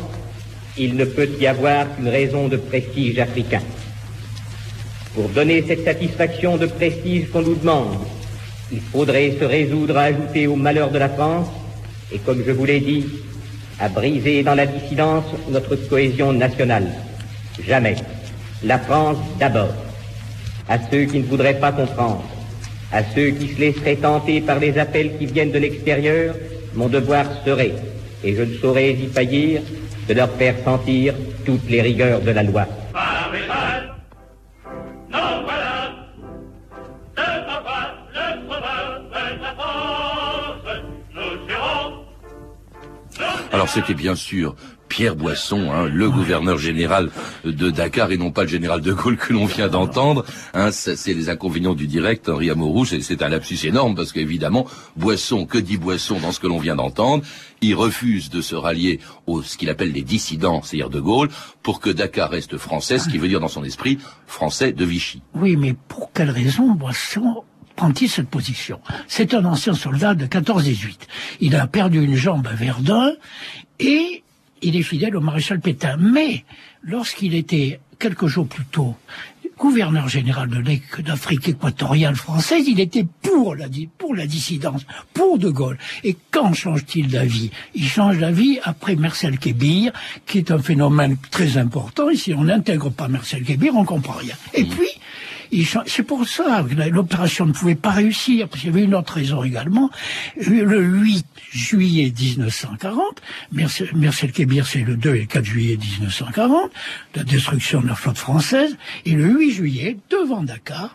il 0.78 0.96
ne 0.96 1.06
peut 1.06 1.30
y 1.40 1.48
avoir 1.48 1.96
qu'une 1.96 2.10
raison 2.10 2.48
de 2.48 2.58
prestige 2.58 3.20
africain. 3.20 3.62
Pour 5.16 5.30
donner 5.30 5.64
cette 5.68 5.84
satisfaction 5.84 6.58
de 6.58 6.68
prestige 6.68 7.30
qu'on 7.32 7.42
nous 7.42 7.56
demande, 7.56 7.98
il 8.72 8.82
faudrait 8.82 9.36
se 9.40 9.46
résoudre 9.46 9.98
à 9.98 10.04
ajouter 10.04 10.48
au 10.48 10.56
malheur 10.56 10.92
de 10.92 11.00
la 11.00 11.10
France, 11.10 11.48
et 12.12 12.20
comme 12.20 12.44
je 12.46 12.52
vous 12.52 12.66
l'ai 12.66 12.80
dit, 12.80 13.06
à 13.80 13.90
briser 13.90 14.44
dans 14.44 14.56
la 14.56 14.66
dissidence 14.66 15.26
notre 15.50 15.76
cohésion 15.76 16.32
nationale. 16.32 16.88
Jamais. 17.66 17.96
La 18.64 18.80
France 18.80 19.18
d'abord. 19.40 19.74
À 20.68 20.78
ceux 20.90 21.06
qui 21.06 21.20
ne 21.20 21.26
voudraient 21.26 21.60
pas 21.60 21.72
comprendre, 21.72 22.24
à 22.92 23.04
ceux 23.04 23.30
qui 23.32 23.54
se 23.54 23.60
laisseraient 23.60 23.96
tenter 23.96 24.42
par 24.42 24.60
les 24.60 24.78
appels 24.78 25.18
qui 25.18 25.26
viennent 25.26 25.52
de 25.52 25.60
l'extérieur, 25.60 26.36
mon 26.76 26.88
devoir 26.88 27.26
serait, 27.46 27.74
et 28.24 28.36
je 28.36 28.44
ne 28.44 28.54
saurais 28.56 28.92
y 28.94 29.08
faillir, 29.08 29.62
de 30.08 30.14
leur 30.14 30.30
faire 30.32 30.56
sentir 30.64 31.14
toutes 31.46 31.70
les 31.70 31.82
rigueurs 31.82 32.22
de 32.22 32.32
la 32.32 32.44
loi. 32.44 32.68
Alors 43.52 43.70
c'était 43.70 43.94
bien 43.94 44.16
sûr 44.16 44.56
Pierre 44.96 45.18
Boisson, 45.18 45.74
hein, 45.74 45.90
le 45.90 46.10
gouverneur 46.10 46.58
général 46.58 47.12
de 47.44 47.70
Dakar 47.70 48.14
et 48.14 48.18
non 48.18 48.32
pas 48.32 48.44
le 48.44 48.48
général 48.48 48.80
de 48.80 48.94
Gaulle 48.94 49.18
que 49.18 49.34
l'on 49.34 49.44
vient 49.46 49.68
d'entendre. 49.68 50.24
Hein, 50.54 50.72
c'est 50.72 51.14
les 51.14 51.28
inconvénients 51.28 51.74
du 51.74 51.86
direct, 51.86 52.30
Henri 52.30 52.50
Amorou, 52.50 52.86
c'est 52.86 53.22
un 53.22 53.28
lapsus 53.28 53.58
énorme 53.66 53.94
parce 53.94 54.14
qu'évidemment, 54.14 54.66
Boisson, 54.96 55.46
que 55.46 55.58
dit 55.58 55.76
Boisson 55.76 56.22
dans 56.22 56.32
ce 56.32 56.40
que 56.40 56.48
l'on 56.48 56.60
vient 56.60 56.78
d'entendre? 56.78 57.26
Il 57.60 57.76
refuse 57.76 58.30
de 58.30 58.40
se 58.40 58.56
rallier 58.56 59.02
aux 59.28 59.44
ce 59.44 59.58
qu'il 59.58 59.70
appelle 59.70 59.92
les 59.92 60.02
dissidents, 60.02 60.62
c'est-à-dire 60.64 60.90
de 60.90 61.02
Gaulle, 61.02 61.28
pour 61.62 61.82
que 61.82 61.90
Dakar 61.90 62.30
reste 62.30 62.56
français, 62.56 62.98
ce 62.98 63.10
qui 63.10 63.18
veut 63.18 63.28
dire 63.28 63.42
dans 63.42 63.50
son 63.50 63.66
esprit 63.66 63.98
français 64.28 64.72
de 64.72 64.86
Vichy. 64.86 65.22
Oui, 65.34 65.58
mais 65.58 65.76
pour 65.90 66.14
quelle 66.14 66.32
raison 66.32 66.72
Boisson 66.72 67.44
prend-il 67.76 68.08
cette 68.08 68.30
position? 68.30 68.80
C'est 69.10 69.34
un 69.34 69.44
ancien 69.44 69.74
soldat 69.74 70.16
de 70.16 70.26
14-18. 70.26 71.00
Il 71.42 71.58
a 71.58 71.68
perdu 71.68 72.02
une 72.02 72.16
jambe 72.16 72.48
à 72.48 72.54
Verdun 72.54 73.12
et 73.82 74.22
il 74.66 74.76
est 74.76 74.84
fidèle 74.84 75.16
au 75.16 75.22
maréchal 75.22 75.60
Pétain. 75.60 75.98
Mais 75.98 76.44
lorsqu'il 76.84 77.34
était 77.36 77.80
quelques 78.00 78.28
jours 78.28 78.48
plus 78.48 78.66
tôt 78.66 78.96
gouverneur 79.58 80.08
général 80.10 80.50
de 80.50 81.02
d'Afrique 81.02 81.50
équatoriale 81.50 82.16
française, 82.16 82.66
il 82.68 82.80
était 82.80 83.06
pour 83.22 83.56
la, 83.56 83.68
pour 83.98 84.16
la 84.16 84.28
dissidence, 84.28 84.86
pour 85.14 85.38
De 85.38 85.50
Gaulle. 85.50 85.78
Et 86.04 86.18
quand 86.32 86.54
change-t-il 86.54 87.08
d'avis? 87.08 87.52
Il 87.74 87.88
change 87.88 88.18
d'avis 88.20 88.60
après 88.64 88.96
Marcel 88.96 89.38
Kébir, 89.38 89.94
qui 90.26 90.40
est 90.40 90.52
un 90.52 90.60
phénomène 90.60 91.18
très 91.32 91.58
important. 91.58 92.10
Et 92.10 92.18
si 92.18 92.34
on 92.34 92.44
n'intègre 92.44 92.90
pas 92.90 93.08
Marcel 93.08 93.44
Kébir, 93.44 93.76
on 93.76 93.86
comprend 93.86 94.14
rien. 94.14 94.36
Et 94.54 94.64
mmh. 94.64 94.70
puis, 94.70 94.90
c'est 95.86 96.04
pour 96.04 96.28
ça 96.28 96.64
que 96.68 96.76
l'opération 96.90 97.46
ne 97.46 97.54
pouvait 97.54 97.76
pas 97.76 97.92
réussir, 97.92 98.48
parce 98.48 98.62
qu'il 98.62 98.72
y 98.72 98.74
avait 98.74 98.84
une 98.84 98.96
autre 98.96 99.14
raison 99.14 99.44
également. 99.44 99.90
Le 100.38 100.82
8 100.82 101.26
juillet 101.52 102.14
1940, 102.18 103.22
Mercel 103.52 104.32
Kébir, 104.32 104.68
c'est 104.68 104.82
le 104.82 104.96
2 104.96 105.16
et 105.16 105.26
4 105.26 105.46
juillet 105.46 105.78
1940, 105.78 106.72
la 107.16 107.24
destruction 107.24 107.82
de 107.82 107.88
la 107.88 107.96
flotte 107.96 108.18
française, 108.18 108.78
et 109.06 109.12
le 109.12 109.26
8 109.26 109.52
juillet, 109.52 109.98
devant 110.10 110.44
Dakar, 110.44 110.94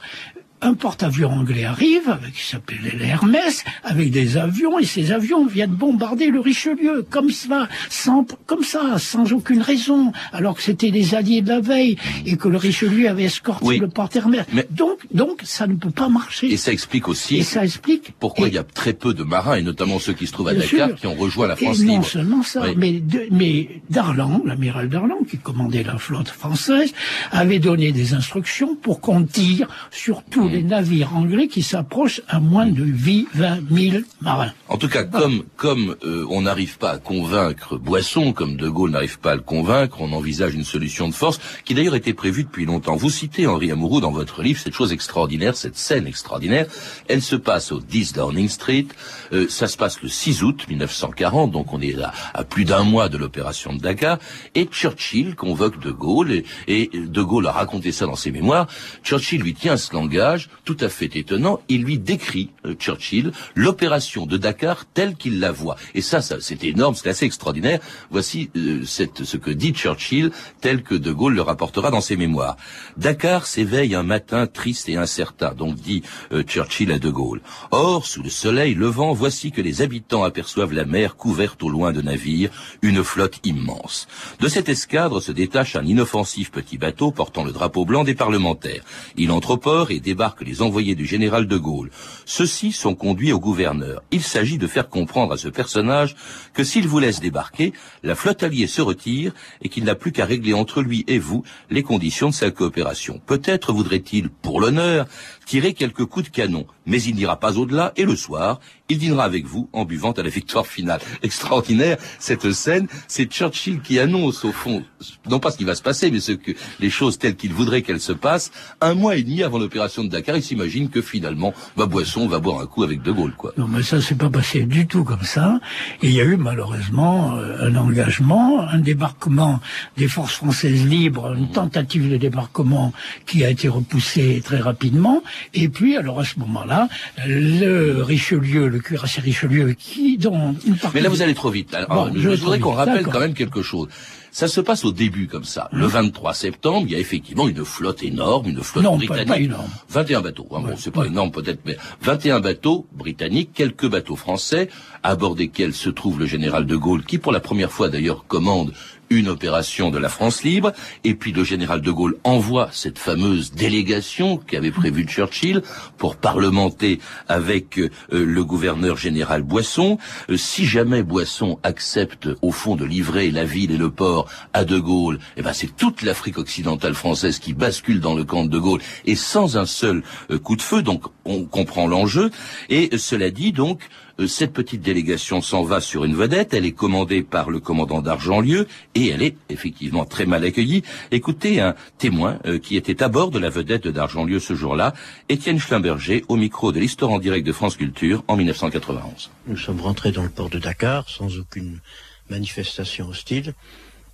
un 0.62 0.74
porte-avions 0.74 1.30
anglais 1.30 1.64
arrive, 1.64 2.08
avec, 2.08 2.34
qui 2.34 2.46
s'appelait 2.46 2.96
l'Hermès, 2.98 3.64
avec 3.84 4.10
des 4.10 4.36
avions, 4.36 4.78
et 4.78 4.84
ces 4.84 5.12
avions 5.12 5.46
viennent 5.46 5.70
bombarder 5.70 6.30
le 6.30 6.40
Richelieu, 6.40 7.06
comme 7.08 7.30
ça, 7.30 7.68
sans, 7.88 8.26
comme 8.46 8.62
ça, 8.62 8.98
sans 8.98 9.32
aucune 9.32 9.62
raison, 9.62 10.12
alors 10.32 10.56
que 10.56 10.62
c'était 10.62 10.90
les 10.90 11.14
alliés 11.14 11.40
de 11.40 11.48
la 11.48 11.60
veille, 11.60 11.96
et 12.26 12.36
que 12.36 12.48
le 12.48 12.56
Richelieu 12.56 13.08
avait 13.08 13.24
escorté 13.24 13.78
le 13.78 13.88
porte-Hermès. 13.88 14.44
Donc, 14.70 14.98
donc, 15.12 15.40
ça 15.44 15.66
ne 15.66 15.74
peut 15.74 15.90
pas 15.90 16.08
marcher. 16.08 16.52
Et 16.52 16.56
ça 16.56 16.72
explique 16.72 17.08
aussi. 17.08 17.36
Et 17.36 17.42
ça 17.42 17.64
explique. 17.64 18.12
Pourquoi 18.18 18.48
il 18.48 18.54
y 18.54 18.58
a 18.58 18.64
très 18.64 18.92
peu 18.92 19.14
de 19.14 19.22
marins, 19.22 19.56
et 19.56 19.62
notamment 19.62 19.98
ceux 19.98 20.12
qui 20.12 20.26
se 20.26 20.32
trouvent 20.32 20.48
à 20.48 20.54
Dakar, 20.54 20.94
qui 20.94 21.06
ont 21.06 21.14
rejoint 21.14 21.46
la 21.46 21.56
France 21.56 21.80
et 21.80 21.84
libre. 21.84 21.94
Non 21.96 22.02
seulement 22.02 22.42
ça, 22.42 22.64
mais, 22.76 23.02
mais 23.30 23.82
Darlan, 23.88 24.42
l'amiral 24.44 24.88
Darlan, 24.88 25.18
qui 25.28 25.38
commandait 25.38 25.82
la 25.82 25.96
flotte 25.96 26.28
française, 26.28 26.92
avait 27.32 27.58
donné 27.58 27.92
des 27.92 28.14
instructions 28.14 28.76
pour 28.76 29.00
qu'on 29.00 29.22
tire 29.22 29.68
sur 29.90 30.22
tout 30.24 30.49
les 30.50 30.62
navires 30.62 31.14
anglais 31.14 31.48
qui 31.48 31.62
s'approchent 31.62 32.20
à 32.28 32.40
moins 32.40 32.66
de 32.66 32.84
20 32.84 33.60
000 33.70 34.02
marins. 34.20 34.52
En 34.68 34.76
tout 34.76 34.88
cas, 34.88 35.04
comme, 35.04 35.44
comme 35.56 35.96
euh, 36.04 36.24
on 36.30 36.42
n'arrive 36.42 36.78
pas 36.78 36.92
à 36.92 36.98
convaincre 36.98 37.76
Boisson, 37.76 38.32
comme 38.32 38.56
De 38.56 38.68
Gaulle 38.68 38.90
n'arrive 38.90 39.18
pas 39.18 39.32
à 39.32 39.34
le 39.34 39.40
convaincre, 39.40 39.98
on 40.00 40.12
envisage 40.12 40.54
une 40.54 40.64
solution 40.64 41.08
de 41.08 41.14
force 41.14 41.40
qui 41.64 41.74
d'ailleurs 41.74 41.94
était 41.94 42.14
prévue 42.14 42.44
depuis 42.44 42.64
longtemps. 42.64 42.96
Vous 42.96 43.10
citez 43.10 43.46
Henri 43.46 43.70
Amouroux 43.70 44.00
dans 44.00 44.10
votre 44.10 44.42
livre, 44.42 44.60
cette 44.60 44.74
chose 44.74 44.92
extraordinaire, 44.92 45.56
cette 45.56 45.76
scène 45.76 46.06
extraordinaire. 46.06 46.66
Elle 47.08 47.22
se 47.22 47.36
passe 47.36 47.72
au 47.72 47.80
10 47.80 48.12
Downing 48.14 48.48
Street. 48.48 48.86
Euh, 49.32 49.46
ça 49.48 49.66
se 49.66 49.76
passe 49.76 50.02
le 50.02 50.08
6 50.08 50.42
août 50.42 50.66
1940, 50.68 51.50
donc 51.50 51.72
on 51.72 51.80
est 51.80 51.92
là 51.92 52.12
à 52.34 52.44
plus 52.44 52.64
d'un 52.64 52.84
mois 52.84 53.08
de 53.08 53.16
l'opération 53.16 53.72
de 53.72 53.80
Dakar. 53.80 54.18
Et 54.54 54.66
Churchill 54.66 55.34
convoque 55.34 55.80
De 55.80 55.90
Gaulle, 55.90 56.32
et, 56.32 56.44
et 56.68 56.90
De 56.94 57.22
Gaulle 57.22 57.46
a 57.46 57.52
raconté 57.52 57.92
ça 57.92 58.06
dans 58.06 58.16
ses 58.16 58.30
mémoires. 58.30 58.66
Churchill 59.02 59.40
lui 59.42 59.54
tient 59.54 59.76
ce 59.76 59.92
langage 59.92 60.39
tout 60.64 60.76
à 60.80 60.88
fait 60.88 61.16
étonnant. 61.16 61.60
Il 61.68 61.82
lui 61.82 61.98
décrit, 61.98 62.50
euh, 62.64 62.74
Churchill, 62.74 63.32
l'opération 63.54 64.26
de 64.26 64.36
Dakar 64.36 64.86
telle 64.86 65.14
qu'il 65.16 65.40
la 65.40 65.52
voit. 65.52 65.76
Et 65.94 66.00
ça, 66.00 66.20
ça 66.22 66.36
c'est 66.40 66.64
énorme, 66.64 66.94
c'est 66.94 67.08
assez 67.08 67.26
extraordinaire. 67.26 67.80
Voici 68.10 68.50
euh, 68.56 68.84
ce 68.84 69.36
que 69.36 69.50
dit 69.50 69.72
Churchill, 69.72 70.30
tel 70.60 70.82
que 70.82 70.94
De 70.94 71.12
Gaulle 71.12 71.34
le 71.34 71.42
rapportera 71.42 71.90
dans 71.90 72.00
ses 72.00 72.16
mémoires. 72.16 72.56
Dakar 72.96 73.46
s'éveille 73.46 73.94
un 73.94 74.02
matin 74.02 74.46
triste 74.46 74.88
et 74.88 74.96
incertain, 74.96 75.52
donc 75.54 75.76
dit 75.76 76.02
euh, 76.32 76.42
Churchill 76.42 76.92
à 76.92 76.98
De 76.98 77.10
Gaulle. 77.10 77.42
Or, 77.70 78.06
sous 78.06 78.22
le 78.22 78.30
soleil 78.30 78.74
levant, 78.74 79.12
voici 79.12 79.52
que 79.52 79.60
les 79.60 79.82
habitants 79.82 80.24
aperçoivent 80.24 80.72
la 80.72 80.84
mer 80.84 81.16
couverte 81.16 81.62
au 81.62 81.68
loin 81.68 81.92
de 81.92 82.00
navires, 82.00 82.50
une 82.82 83.04
flotte 83.04 83.40
immense. 83.44 84.08
De 84.40 84.48
cette 84.48 84.68
escadre 84.68 85.20
se 85.20 85.32
détache 85.32 85.76
un 85.76 85.84
inoffensif 85.84 86.50
petit 86.50 86.78
bateau 86.78 87.10
portant 87.10 87.44
le 87.44 87.52
drapeau 87.52 87.84
blanc 87.84 88.04
des 88.04 88.14
parlementaires. 88.14 88.84
Il 89.16 89.30
entre 89.32 89.50
au 89.50 89.56
port 89.56 89.90
et 89.90 89.98
débarque 89.98 90.29
que 90.36 90.44
les 90.44 90.62
envoyés 90.62 90.94
du 90.94 91.06
général 91.06 91.46
de 91.46 91.56
Gaulle. 91.56 91.90
Ceux-ci 92.24 92.72
sont 92.72 92.94
conduits 92.94 93.32
au 93.32 93.40
gouverneur. 93.40 94.02
Il 94.10 94.22
s'agit 94.22 94.58
de 94.58 94.66
faire 94.66 94.88
comprendre 94.88 95.32
à 95.32 95.36
ce 95.36 95.48
personnage 95.48 96.16
que 96.54 96.64
s'il 96.64 96.86
vous 96.86 96.98
laisse 96.98 97.20
débarquer, 97.20 97.72
la 98.02 98.14
flotte 98.14 98.42
alliée 98.42 98.66
se 98.66 98.82
retire 98.82 99.32
et 99.62 99.68
qu'il 99.68 99.84
n'a 99.84 99.94
plus 99.94 100.12
qu'à 100.12 100.24
régler 100.24 100.54
entre 100.54 100.82
lui 100.82 101.04
et 101.06 101.18
vous 101.18 101.44
les 101.70 101.82
conditions 101.82 102.28
de 102.28 102.34
sa 102.34 102.50
coopération. 102.50 103.20
Peut-être 103.26 103.72
voudrait-il, 103.72 104.28
pour 104.28 104.60
l'honneur, 104.60 105.06
tirer 105.46 105.74
quelques 105.74 106.04
coups 106.04 106.26
de 106.26 106.30
canon, 106.30 106.66
mais 106.90 107.02
il 107.02 107.14
n'ira 107.14 107.38
pas 107.38 107.56
au-delà 107.56 107.92
et 107.96 108.04
le 108.04 108.16
soir, 108.16 108.60
il 108.90 108.98
dînera 108.98 109.24
avec 109.24 109.46
vous 109.46 109.70
en 109.72 109.84
buvant 109.84 110.10
à 110.10 110.22
la 110.22 110.28
victoire 110.28 110.66
finale. 110.66 111.00
Extraordinaire, 111.22 111.96
cette 112.18 112.50
scène, 112.50 112.88
c'est 113.06 113.30
Churchill 113.30 113.80
qui 113.80 113.98
annonce 113.98 114.44
au 114.44 114.52
fond, 114.52 114.82
non 115.28 115.38
pas 115.38 115.52
ce 115.52 115.56
qui 115.56 115.64
va 115.64 115.76
se 115.76 115.82
passer, 115.82 116.10
mais 116.10 116.20
ce 116.20 116.32
que 116.32 116.50
les 116.80 116.90
choses 116.90 117.16
telles 117.16 117.36
qu'il 117.36 117.52
voudrait 117.52 117.82
qu'elles 117.82 118.00
se 118.00 118.12
passent, 118.12 118.50
un 118.80 118.94
mois 118.94 119.16
et 119.16 119.22
demi 119.22 119.42
avant 119.42 119.58
l'opération 119.58 120.02
de 120.02 120.08
Dakar, 120.08 120.36
il 120.36 120.42
s'imagine 120.42 120.90
que 120.90 121.00
finalement, 121.00 121.54
ma 121.76 121.86
boisson 121.86 122.26
va 122.26 122.40
boire 122.40 122.60
un 122.60 122.66
coup 122.66 122.82
avec 122.82 123.02
De 123.02 123.12
Gaulle, 123.12 123.34
quoi. 123.36 123.52
Non, 123.56 123.68
mais 123.68 123.82
ça 123.82 124.00
s'est 124.00 124.16
pas 124.16 124.28
passé 124.30 124.64
du 124.64 124.88
tout 124.88 125.04
comme 125.04 125.22
ça. 125.22 125.60
Et 126.02 126.08
il 126.08 126.14
y 126.14 126.20
a 126.20 126.24
eu 126.24 126.36
malheureusement 126.36 127.36
euh, 127.36 127.68
un 127.68 127.76
engagement, 127.76 128.60
un 128.60 128.80
débarquement 128.80 129.60
des 129.96 130.08
forces 130.08 130.34
françaises 130.34 130.84
libres, 130.84 131.34
une 131.36 131.52
tentative 131.52 132.10
de 132.10 132.16
débarquement 132.16 132.92
qui 133.26 133.44
a 133.44 133.50
été 133.50 133.68
repoussée 133.68 134.42
très 134.44 134.58
rapidement. 134.58 135.22
Et 135.54 135.68
puis, 135.68 135.96
alors 135.96 136.18
à 136.18 136.24
ce 136.24 136.40
moment-là, 136.40 136.79
le 137.26 138.02
Richelieu, 138.02 138.68
le 138.68 138.78
cuirassé 138.78 139.20
Richelieu, 139.20 139.72
qui 139.72 140.18
dans 140.18 140.54
une 140.66 140.76
partie 140.76 140.96
Mais 140.96 141.00
là, 141.02 141.08
vous 141.08 141.22
allez 141.22 141.34
trop 141.34 141.50
vite. 141.50 141.76
je, 142.14 142.28
voudrais 142.28 142.60
qu'on 142.60 142.72
rappelle 142.72 143.06
quand 143.06 143.20
même 143.20 143.34
quelque 143.34 143.62
chose. 143.62 143.88
Ça 144.32 144.46
se 144.46 144.60
passe 144.60 144.84
au 144.84 144.92
début 144.92 145.26
comme 145.26 145.44
ça. 145.44 145.68
Le 145.72 145.86
23 145.86 146.34
septembre, 146.34 146.86
il 146.86 146.92
y 146.92 146.94
a 146.94 146.98
effectivement 146.98 147.48
une 147.48 147.64
flotte 147.64 148.02
énorme, 148.04 148.48
une 148.48 148.62
flotte 148.62 148.84
non, 148.84 148.96
britannique. 148.96 149.26
Pas, 149.26 149.40
énorme. 149.40 149.68
21 149.88 150.20
bateaux. 150.20 150.46
Hein, 150.52 150.60
bon, 150.60 150.74
c'est 150.76 150.92
pas 150.92 151.04
énorme 151.04 151.32
peut-être, 151.32 151.60
mais 151.66 151.76
21 152.02 152.38
bateaux 152.38 152.86
britanniques, 152.92 153.50
quelques 153.52 153.88
bateaux 153.88 154.14
français, 154.14 154.68
à 155.02 155.16
bord 155.16 155.34
desquels 155.34 155.74
se 155.74 155.90
trouve 155.90 156.20
le 156.20 156.26
général 156.26 156.66
de 156.66 156.76
Gaulle, 156.76 157.04
qui 157.04 157.18
pour 157.18 157.32
la 157.32 157.40
première 157.40 157.72
fois 157.72 157.88
d'ailleurs 157.88 158.24
commande 158.28 158.72
une 159.10 159.28
opération 159.28 159.90
de 159.90 159.98
la 159.98 160.08
France 160.08 160.44
libre, 160.44 160.72
et 161.02 161.14
puis 161.14 161.32
le 161.32 161.42
général 161.42 161.80
de 161.80 161.90
Gaulle 161.90 162.16
envoie 162.22 162.68
cette 162.72 162.98
fameuse 162.98 163.52
délégation 163.52 164.36
qu'avait 164.36 164.70
prévue 164.70 165.04
Churchill 165.04 165.62
pour 165.98 166.16
parlementer 166.16 167.00
avec 167.28 167.78
euh, 167.78 167.90
le 168.10 168.44
gouverneur 168.44 168.96
général 168.96 169.42
Boisson. 169.42 169.98
Euh, 170.30 170.36
si 170.36 170.64
jamais 170.64 171.02
Boisson 171.02 171.58
accepte 171.64 172.28
au 172.40 172.52
fond 172.52 172.76
de 172.76 172.84
livrer 172.84 173.30
la 173.32 173.44
ville 173.44 173.72
et 173.72 173.76
le 173.76 173.90
port 173.90 174.28
à 174.52 174.64
de 174.64 174.78
Gaulle, 174.78 175.18
eh 175.36 175.42
ben 175.42 175.52
c'est 175.52 175.74
toute 175.76 176.02
l'Afrique 176.02 176.38
occidentale 176.38 176.94
française 176.94 177.40
qui 177.40 177.52
bascule 177.52 178.00
dans 178.00 178.14
le 178.14 178.24
camp 178.24 178.44
de, 178.44 178.50
de 178.50 178.58
Gaulle 178.58 178.80
et 179.06 179.16
sans 179.16 179.56
un 179.56 179.66
seul 179.66 180.02
euh, 180.30 180.38
coup 180.38 180.54
de 180.54 180.62
feu. 180.62 180.82
Donc 180.82 181.04
on 181.30 181.44
comprend 181.44 181.86
l'enjeu. 181.86 182.30
Et 182.68 182.96
cela 182.98 183.30
dit, 183.30 183.52
donc 183.52 183.80
euh, 184.20 184.26
cette 184.26 184.52
petite 184.52 184.82
délégation 184.82 185.40
s'en 185.40 185.62
va 185.62 185.80
sur 185.80 186.04
une 186.04 186.14
vedette, 186.14 186.52
elle 186.54 186.66
est 186.66 186.72
commandée 186.72 187.22
par 187.22 187.50
le 187.50 187.60
commandant 187.60 188.02
d'Argentlieu 188.02 188.66
et 188.94 189.08
elle 189.08 189.22
est 189.22 189.36
effectivement 189.48 190.04
très 190.04 190.26
mal 190.26 190.44
accueillie. 190.44 190.82
Écoutez 191.10 191.60
un 191.60 191.74
témoin 191.98 192.38
euh, 192.46 192.58
qui 192.58 192.76
était 192.76 193.02
à 193.02 193.08
bord 193.08 193.30
de 193.30 193.38
la 193.38 193.50
vedette 193.50 193.88
d'Argentlieu 193.88 194.38
ce 194.38 194.54
jour-là, 194.54 194.92
Étienne 195.28 195.58
Schlimberger, 195.58 196.24
au 196.28 196.36
micro 196.36 196.72
de 196.72 196.80
l'Histoire 196.80 197.10
en 197.12 197.18
direct 197.18 197.46
de 197.46 197.52
France 197.52 197.76
Culture 197.76 198.22
en 198.28 198.36
1991. 198.36 199.30
Nous 199.46 199.56
sommes 199.56 199.80
rentrés 199.80 200.12
dans 200.12 200.22
le 200.22 200.30
port 200.30 200.50
de 200.50 200.58
Dakar 200.58 201.08
sans 201.08 201.38
aucune 201.38 201.80
manifestation 202.28 203.08
hostile. 203.08 203.54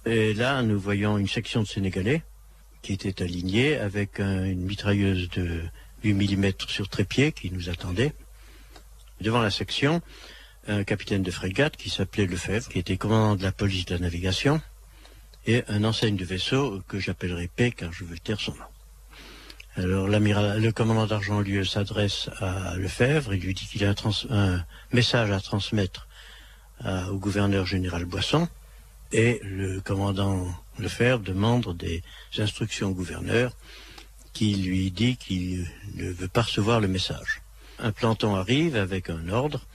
Et 0.07 0.35
là, 0.35 0.63
nous 0.63 0.79
voyons 0.79 1.19
une 1.19 1.27
section 1.29 1.63
de 1.63 1.67
Sénégalais 1.67 2.23
qui 2.83 2.93
était 2.93 3.23
alignée 3.23 3.77
avec 3.77 4.21
une 4.21 4.63
mitrailleuse 4.63 5.29
de 5.31 5.63
8 6.05 6.15
mm 6.15 6.53
sur 6.69 6.89
trépied 6.89 7.33
qui 7.33 7.51
nous 7.51 7.69
attendait 7.69 8.13
devant 9.21 9.41
la 9.41 9.51
section 9.51 10.03
un 10.69 10.85
capitaine 10.85 11.23
de 11.23 11.31
frégate 11.31 11.77
qui 11.77 11.91
s'appelait 11.91 12.27
Lefebvre, 12.27 12.69
qui 12.69 12.79
était 12.79 12.97
commandant 12.97 13.37
de 13.37 13.43
la 13.43 13.53
police 13.53 13.85
de 13.87 13.95
la 13.95 14.01
navigation, 14.01 14.61
et 15.47 15.63
un 15.69 15.85
enseigne 15.85 16.17
de 16.17 16.25
vaisseau 16.25 16.83
que 16.89 16.99
j'appellerai 16.99 17.49
P 17.49 17.71
car 17.71 17.93
je 17.93 18.05
veux 18.05 18.19
taire 18.19 18.41
son 18.41 18.53
nom. 18.53 18.65
Alors 19.77 20.09
le 20.09 20.71
commandant 20.71 21.07
d'Argentlieu 21.07 21.65
s'adresse 21.65 22.31
à 22.39 22.77
Lefebvre, 22.77 23.35
il 23.35 23.43
lui 23.43 23.55
dit 23.55 23.67
qu'il 23.67 23.85
a 23.85 23.95
un, 24.31 24.65
message 24.93 25.31
à 25.31 25.41
transmettre 25.41 26.09
au 26.85 27.17
gouverneur 27.19 27.67
général 27.67 28.07
Boisson 28.07 28.49
et 29.13 29.41
le 29.45 29.81
commandant 29.81 30.47
Lefebvre 30.79 31.21
demande 31.21 31.77
des 31.77 32.03
instructions 32.39 32.89
au 32.89 32.95
gouverneur 32.95 33.53
qui 34.37 34.55
lui 34.55 34.91
dit 34.91 35.17
qu'il 35.17 35.67
ne 35.95 36.11
veut 36.11 36.29
pas 36.29 36.43
recevoir 36.43 36.79
le 36.79 36.89
message. 36.89 37.41
Un 37.79 37.91
planton 37.91 38.35
arrive 38.35 38.77
avec 38.77 39.09
un 39.09 39.31
ordre, 39.31 39.67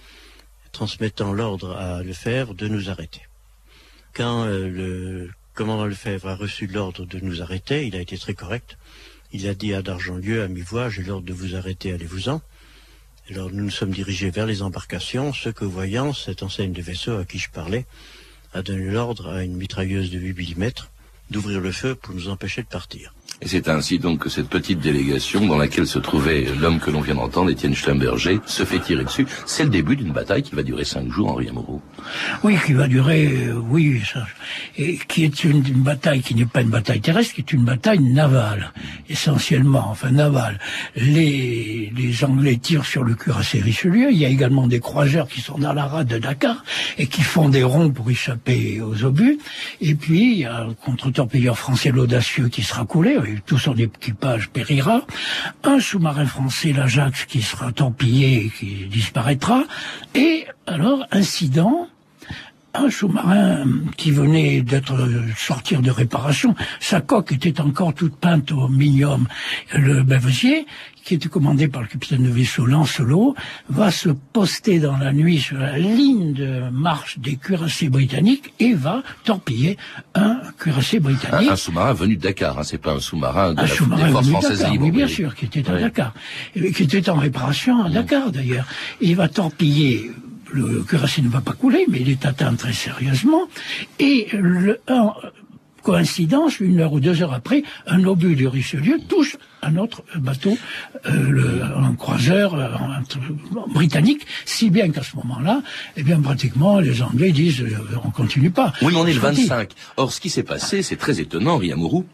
transmettant 0.72 1.34
l'ordre 1.34 1.76
à 1.76 2.04
Lefebvre 2.04 2.54
de 2.54 2.68
nous 2.68 2.92
arrêter. 2.92 3.22
Quand 4.14 4.46
euh, 4.46 4.70
le 4.70 5.32
commandant 5.56 5.86
Lefebvre 5.86 6.28
a 6.28 6.36
reçu 6.36 6.68
l'ordre 6.68 7.08
de 7.08 7.20
nous 7.20 7.42
arrêter, 7.42 7.88
il 7.88 7.96
a 7.96 8.02
été 8.02 8.20
très 8.20 8.36
correct. 8.36 8.78
Il 9.34 9.48
a 9.48 9.56
dit 9.56 9.74
à 9.74 9.82
D'Argentlieu, 9.82 10.44
à 10.44 10.48
mi-voix, 10.48 10.90
j'ai 10.90 11.02
l'ordre 11.02 11.26
de 11.26 11.34
vous 11.34 11.56
arrêter, 11.56 11.92
allez-vous-en. 11.92 12.40
Alors 13.32 13.50
nous 13.50 13.64
nous 13.64 13.72
sommes 13.72 13.90
dirigés 13.90 14.30
vers 14.30 14.46
les 14.46 14.62
embarcations, 14.62 15.34
ce 15.34 15.50
que 15.50 15.66
voyant 15.66 16.14
cette 16.14 16.44
enseigne 16.44 16.74
de 16.74 16.84
vaisseau 16.84 17.18
à 17.18 17.26
qui 17.26 17.40
je 17.40 17.50
parlais, 17.50 17.88
a 18.54 18.62
donné 18.62 18.92
l'ordre 18.92 19.28
à 19.30 19.44
une 19.44 19.56
mitrailleuse 19.56 20.12
de 20.12 20.20
8 20.20 20.56
mm 20.56 20.70
d'ouvrir 21.32 21.62
le 21.62 21.72
feu 21.72 21.96
pour 21.96 22.14
nous 22.14 22.30
empêcher 22.30 22.62
de 22.62 22.68
partir. 22.68 23.16
Et 23.44 23.48
c'est 23.48 23.70
ainsi 23.70 23.98
donc 23.98 24.20
que 24.20 24.30
cette 24.30 24.50
petite 24.50 24.80
délégation 24.80 25.48
dans 25.48 25.58
laquelle 25.58 25.88
se 25.88 25.98
trouvait 25.98 26.46
l'homme 26.60 26.80
que 26.80 26.92
l'on 26.92 27.02
vient 27.02 27.16
d'entendre, 27.16 27.50
Étienne 27.50 27.74
Schlumberger, 27.74 28.40
se 28.46 28.64
fait 28.66 28.78
tirer 28.78 29.04
dessus. 29.04 29.26
C'est 29.48 29.64
le 29.64 29.70
début 29.70 29.96
d'une 29.96 30.12
bataille 30.12 30.44
qui 30.44 30.54
va 30.54 30.62
durer 30.62 30.86
cinq 30.86 31.12
jours, 31.12 31.32
Henri 31.32 31.50
Amouroux. 31.50 31.82
Oui, 32.44 32.56
qui 32.64 32.74
va 32.74 32.88
durer, 32.88 33.48
euh, 33.48 33.54
oui, 33.56 34.00
ça, 34.06 34.28
et 34.78 35.00
qui 35.08 35.24
est 35.24 35.44
une, 35.44 35.62
bataille 35.62 36.22
qui 36.22 36.36
n'est 36.36 36.46
pas 36.46 36.62
une 36.62 36.70
bataille 36.70 37.02
terrestre, 37.02 37.34
qui 37.34 37.42
est 37.42 37.52
une 37.52 37.66
bataille 37.66 38.00
navale, 38.00 38.74
essentiellement, 39.10 39.88
enfin 39.90 40.12
navale. 40.12 40.60
Les, 40.96 41.92
les 41.96 42.24
Anglais 42.24 42.58
tirent 42.58 42.86
sur 42.86 43.04
le 43.04 43.16
cuirassé 43.16 43.60
Richelieu, 43.60 44.12
il 44.12 44.18
y 44.20 44.26
a 44.26 44.30
également 44.30 44.68
des 44.68 44.80
croiseurs 44.80 45.28
qui 45.28 45.42
sont 45.42 45.58
dans 45.58 45.74
la 45.74 45.86
rade 45.86 46.08
de 46.08 46.20
Dakar 46.20 46.64
et 47.00 47.08
qui 47.08 47.24
font 47.24 47.50
des 47.50 47.64
ronds 47.64 47.90
pour 47.90 48.08
échapper 48.12 48.82
aux 48.82 49.04
obus. 49.04 49.40
Et 49.80 49.96
puis, 49.96 50.34
il 50.34 50.40
y 50.40 50.46
a 50.46 50.58
un 50.58 50.74
contre-torpilleur 50.74 51.58
français, 51.58 51.90
l'Audacieux, 51.90 52.48
qui 52.50 52.62
sera 52.62 52.86
coulé, 52.86 53.18
tout 53.46 53.58
son 53.58 53.76
équipage 53.76 54.50
périra. 54.50 55.02
Un 55.64 55.80
sous-marin 55.80 56.26
français, 56.26 56.74
l'Ajax, 56.74 57.26
qui 57.26 57.42
sera 57.42 57.72
tempillé 57.72 58.46
et 58.46 58.50
qui 58.50 58.88
disparaîtra. 58.88 59.64
Et 60.16 60.46
alors, 60.68 61.06
incident, 61.12 61.88
un 62.74 62.90
sous-marin 62.90 63.66
qui 63.98 64.12
venait 64.12 64.62
d'être 64.62 65.08
sortir 65.38 65.82
de 65.82 65.92
réparation, 65.92 66.56
sa 66.80 67.02
coque 67.02 67.32
était 67.32 67.62
encore 67.62 67.94
toute 67.94 68.16
peinte 68.16 68.52
au 68.52 68.68
minium, 68.68 69.28
le 69.74 70.04
Bavesier, 70.04 70.66
qui 71.04 71.16
était 71.16 71.30
commandé 71.30 71.68
par 71.68 71.82
le 71.82 71.88
capitaine 71.88 72.24
de 72.24 72.30
vaisseau 72.30 72.66
Lancelot, 72.66 73.36
va 73.70 73.92
se 73.92 74.10
poster 74.10 74.80
dans 74.80 74.98
la 74.98 75.12
nuit 75.12 75.40
sur 75.40 75.58
la 75.58 75.78
ligne 75.78 76.34
de 76.34 76.70
marche 76.72 77.20
des 77.20 77.38
cuirassés 77.38 77.90
britanniques 77.90 78.54
et 78.60 78.74
va 78.74 79.02
torpiller 79.24 79.78
un 80.14 80.40
cuirassé 80.60 81.00
britannique. 81.00 81.50
Un, 81.50 81.56
sous-marin 81.56 81.94
venu 81.94 82.18
de 82.18 82.22
Dakar, 82.22 82.60
hein, 82.60 82.64
c'est 82.64 82.78
pas 82.78 82.94
un 82.94 83.00
sous-marin 83.00 83.54
de 83.54 83.62
la, 83.62 83.64
des 83.64 84.12
forces 84.12 84.30
françaises 84.30 84.70
libres. 84.70 84.86
Oui, 84.86 84.92
bien 84.92 85.08
sûr, 85.08 85.36
qui 85.36 85.46
était 85.46 85.68
à 85.70 85.80
Dakar, 85.80 86.14
et 86.56 86.72
qui 86.72 86.84
était 86.84 87.10
en 87.10 87.16
réparation 87.16 87.84
à. 87.84 87.90
Dakar 87.90 88.32
d'ailleurs. 88.32 88.66
Il 89.02 89.16
va 89.16 89.28
torpiller 89.28 90.12
le 90.52 90.84
cuirassé 90.84 91.22
ne 91.22 91.30
va 91.30 91.42
pas 91.42 91.54
couler, 91.54 91.86
mais 91.88 92.00
il 92.00 92.10
est 92.10 92.26
atteint 92.26 92.54
très 92.56 92.74
sérieusement. 92.74 93.44
Et 94.00 94.28
le, 94.34 94.80
un, 94.88 95.14
coïncidence, 95.82 96.60
une 96.60 96.80
heure 96.80 96.94
ou 96.94 97.00
deux 97.00 97.22
heures 97.22 97.34
après, 97.34 97.64
un 97.88 98.04
obus 98.06 98.36
du 98.36 98.48
Richelieu 98.48 99.00
touche 99.08 99.38
un 99.64 99.78
autre 99.78 100.04
bateau, 100.16 100.58
euh, 101.06 101.30
le, 101.30 101.64
un 101.64 101.94
croiseur 101.94 102.56
euh, 102.56 102.68
britannique, 103.74 104.26
si 104.46 104.70
bien 104.70 104.90
qu'à 104.90 105.04
ce 105.04 105.16
moment-là, 105.18 105.62
eh 105.98 106.04
bien 106.04 106.20
pratiquement 106.20 106.80
les 106.80 107.02
Anglais 107.04 107.32
disent 107.32 107.62
euh, 107.62 107.98
on 108.04 108.10
continue 108.10 108.50
pas. 108.50 108.74
Oui, 108.82 108.92
mais 108.94 109.00
on 109.00 109.06
est 109.06 109.14
le 109.14 109.20
25. 109.20 109.70
Or, 109.98 110.12
ce 110.12 110.20
qui 110.20 110.30
s'est 110.30 110.44
passé, 110.44 110.82
c'est 110.82 110.96
très 110.96 111.20
étonnant, 111.20 111.58
Riamourou 111.58 112.06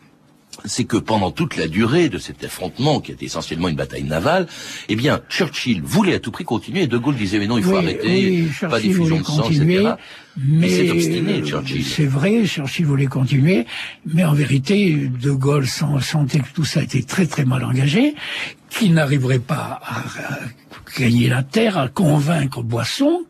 c'est 0.65 0.85
que 0.85 0.97
pendant 0.97 1.31
toute 1.31 1.55
la 1.57 1.67
durée 1.67 2.09
de 2.09 2.17
cet 2.17 2.43
affrontement, 2.43 2.99
qui 2.99 3.11
était 3.11 3.25
essentiellement 3.25 3.69
une 3.69 3.75
bataille 3.75 4.03
navale, 4.03 4.47
eh 4.89 4.95
bien, 4.95 5.21
Churchill 5.29 5.81
voulait 5.81 6.15
à 6.15 6.19
tout 6.19 6.31
prix 6.31 6.43
continuer, 6.43 6.83
et 6.83 6.87
De 6.87 6.97
Gaulle 6.97 7.15
disait, 7.15 7.39
mais 7.39 7.47
non, 7.47 7.57
il 7.57 7.63
faut 7.63 7.75
arrêter, 7.75 8.45
pas 8.61 8.79
diffusion 8.79 9.19
de 9.19 9.23
sang, 9.23 9.49
etc. 9.49 9.93
Mais 10.37 10.69
c'est 10.69 10.89
obstiné, 10.91 11.41
Churchill. 11.43 11.83
C'est 11.83 12.05
vrai, 12.05 12.45
Churchill 12.45 12.85
voulait 12.85 13.07
continuer, 13.07 13.65
mais 14.05 14.23
en 14.23 14.33
vérité, 14.33 15.09
De 15.21 15.31
Gaulle 15.31 15.67
sentait 15.67 16.39
que 16.39 16.53
tout 16.53 16.65
ça 16.65 16.83
était 16.83 17.01
très 17.03 17.25
très 17.25 17.45
mal 17.45 17.63
engagé, 17.63 18.15
qu'il 18.69 18.93
n'arriverait 18.93 19.39
pas 19.39 19.79
à 19.83 20.03
gagner 20.97 21.29
la 21.29 21.43
terre, 21.43 21.77
à 21.77 21.87
convaincre 21.87 22.63
Boisson, 22.63 23.23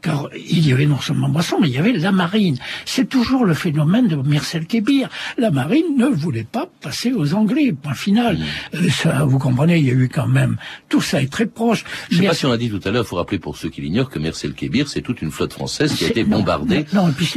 car 0.00 0.28
il 0.34 0.66
y 0.66 0.72
avait 0.72 0.86
non 0.86 1.00
seulement 1.00 1.28
Boisson, 1.28 1.58
mais 1.60 1.68
il 1.68 1.74
y 1.74 1.78
avait 1.78 1.92
la 1.92 2.12
marine. 2.12 2.58
C'est 2.84 3.08
toujours 3.08 3.44
le 3.44 3.54
phénomène 3.54 4.08
de 4.08 4.16
Mircel 4.16 4.66
Kébir. 4.66 5.08
La 5.38 5.50
marine 5.50 5.96
ne 5.96 6.06
voulait 6.06 6.44
pas 6.44 6.68
passer 6.80 7.12
aux 7.12 7.34
Anglais, 7.34 7.72
point 7.72 7.94
final. 7.94 8.38
Mm. 8.38 8.76
Euh, 8.76 8.90
ça, 8.90 9.24
vous 9.24 9.38
comprenez, 9.38 9.78
il 9.78 9.86
y 9.86 9.90
a 9.90 9.94
eu 9.94 10.08
quand 10.08 10.26
même, 10.26 10.56
tout 10.88 11.00
ça 11.00 11.22
est 11.22 11.30
très 11.30 11.46
proche. 11.46 11.84
Je 12.10 12.16
ne 12.16 12.22
sais 12.22 12.28
pas 12.28 12.34
si 12.34 12.46
on 12.46 12.52
a 12.52 12.56
dit 12.56 12.70
tout 12.70 12.80
à 12.84 12.90
l'heure, 12.90 13.04
il 13.04 13.08
faut 13.08 13.16
rappeler 13.16 13.38
pour 13.38 13.56
ceux 13.56 13.68
qui 13.68 13.80
l'ignorent 13.80 14.10
que 14.10 14.18
Mircel 14.18 14.54
Kébir, 14.54 14.88
c'est 14.88 15.02
toute 15.02 15.22
une 15.22 15.30
flotte 15.30 15.52
française 15.52 15.94
qui 15.94 16.04
a 16.04 16.08
été 16.08 16.24
bombardée 16.24 16.84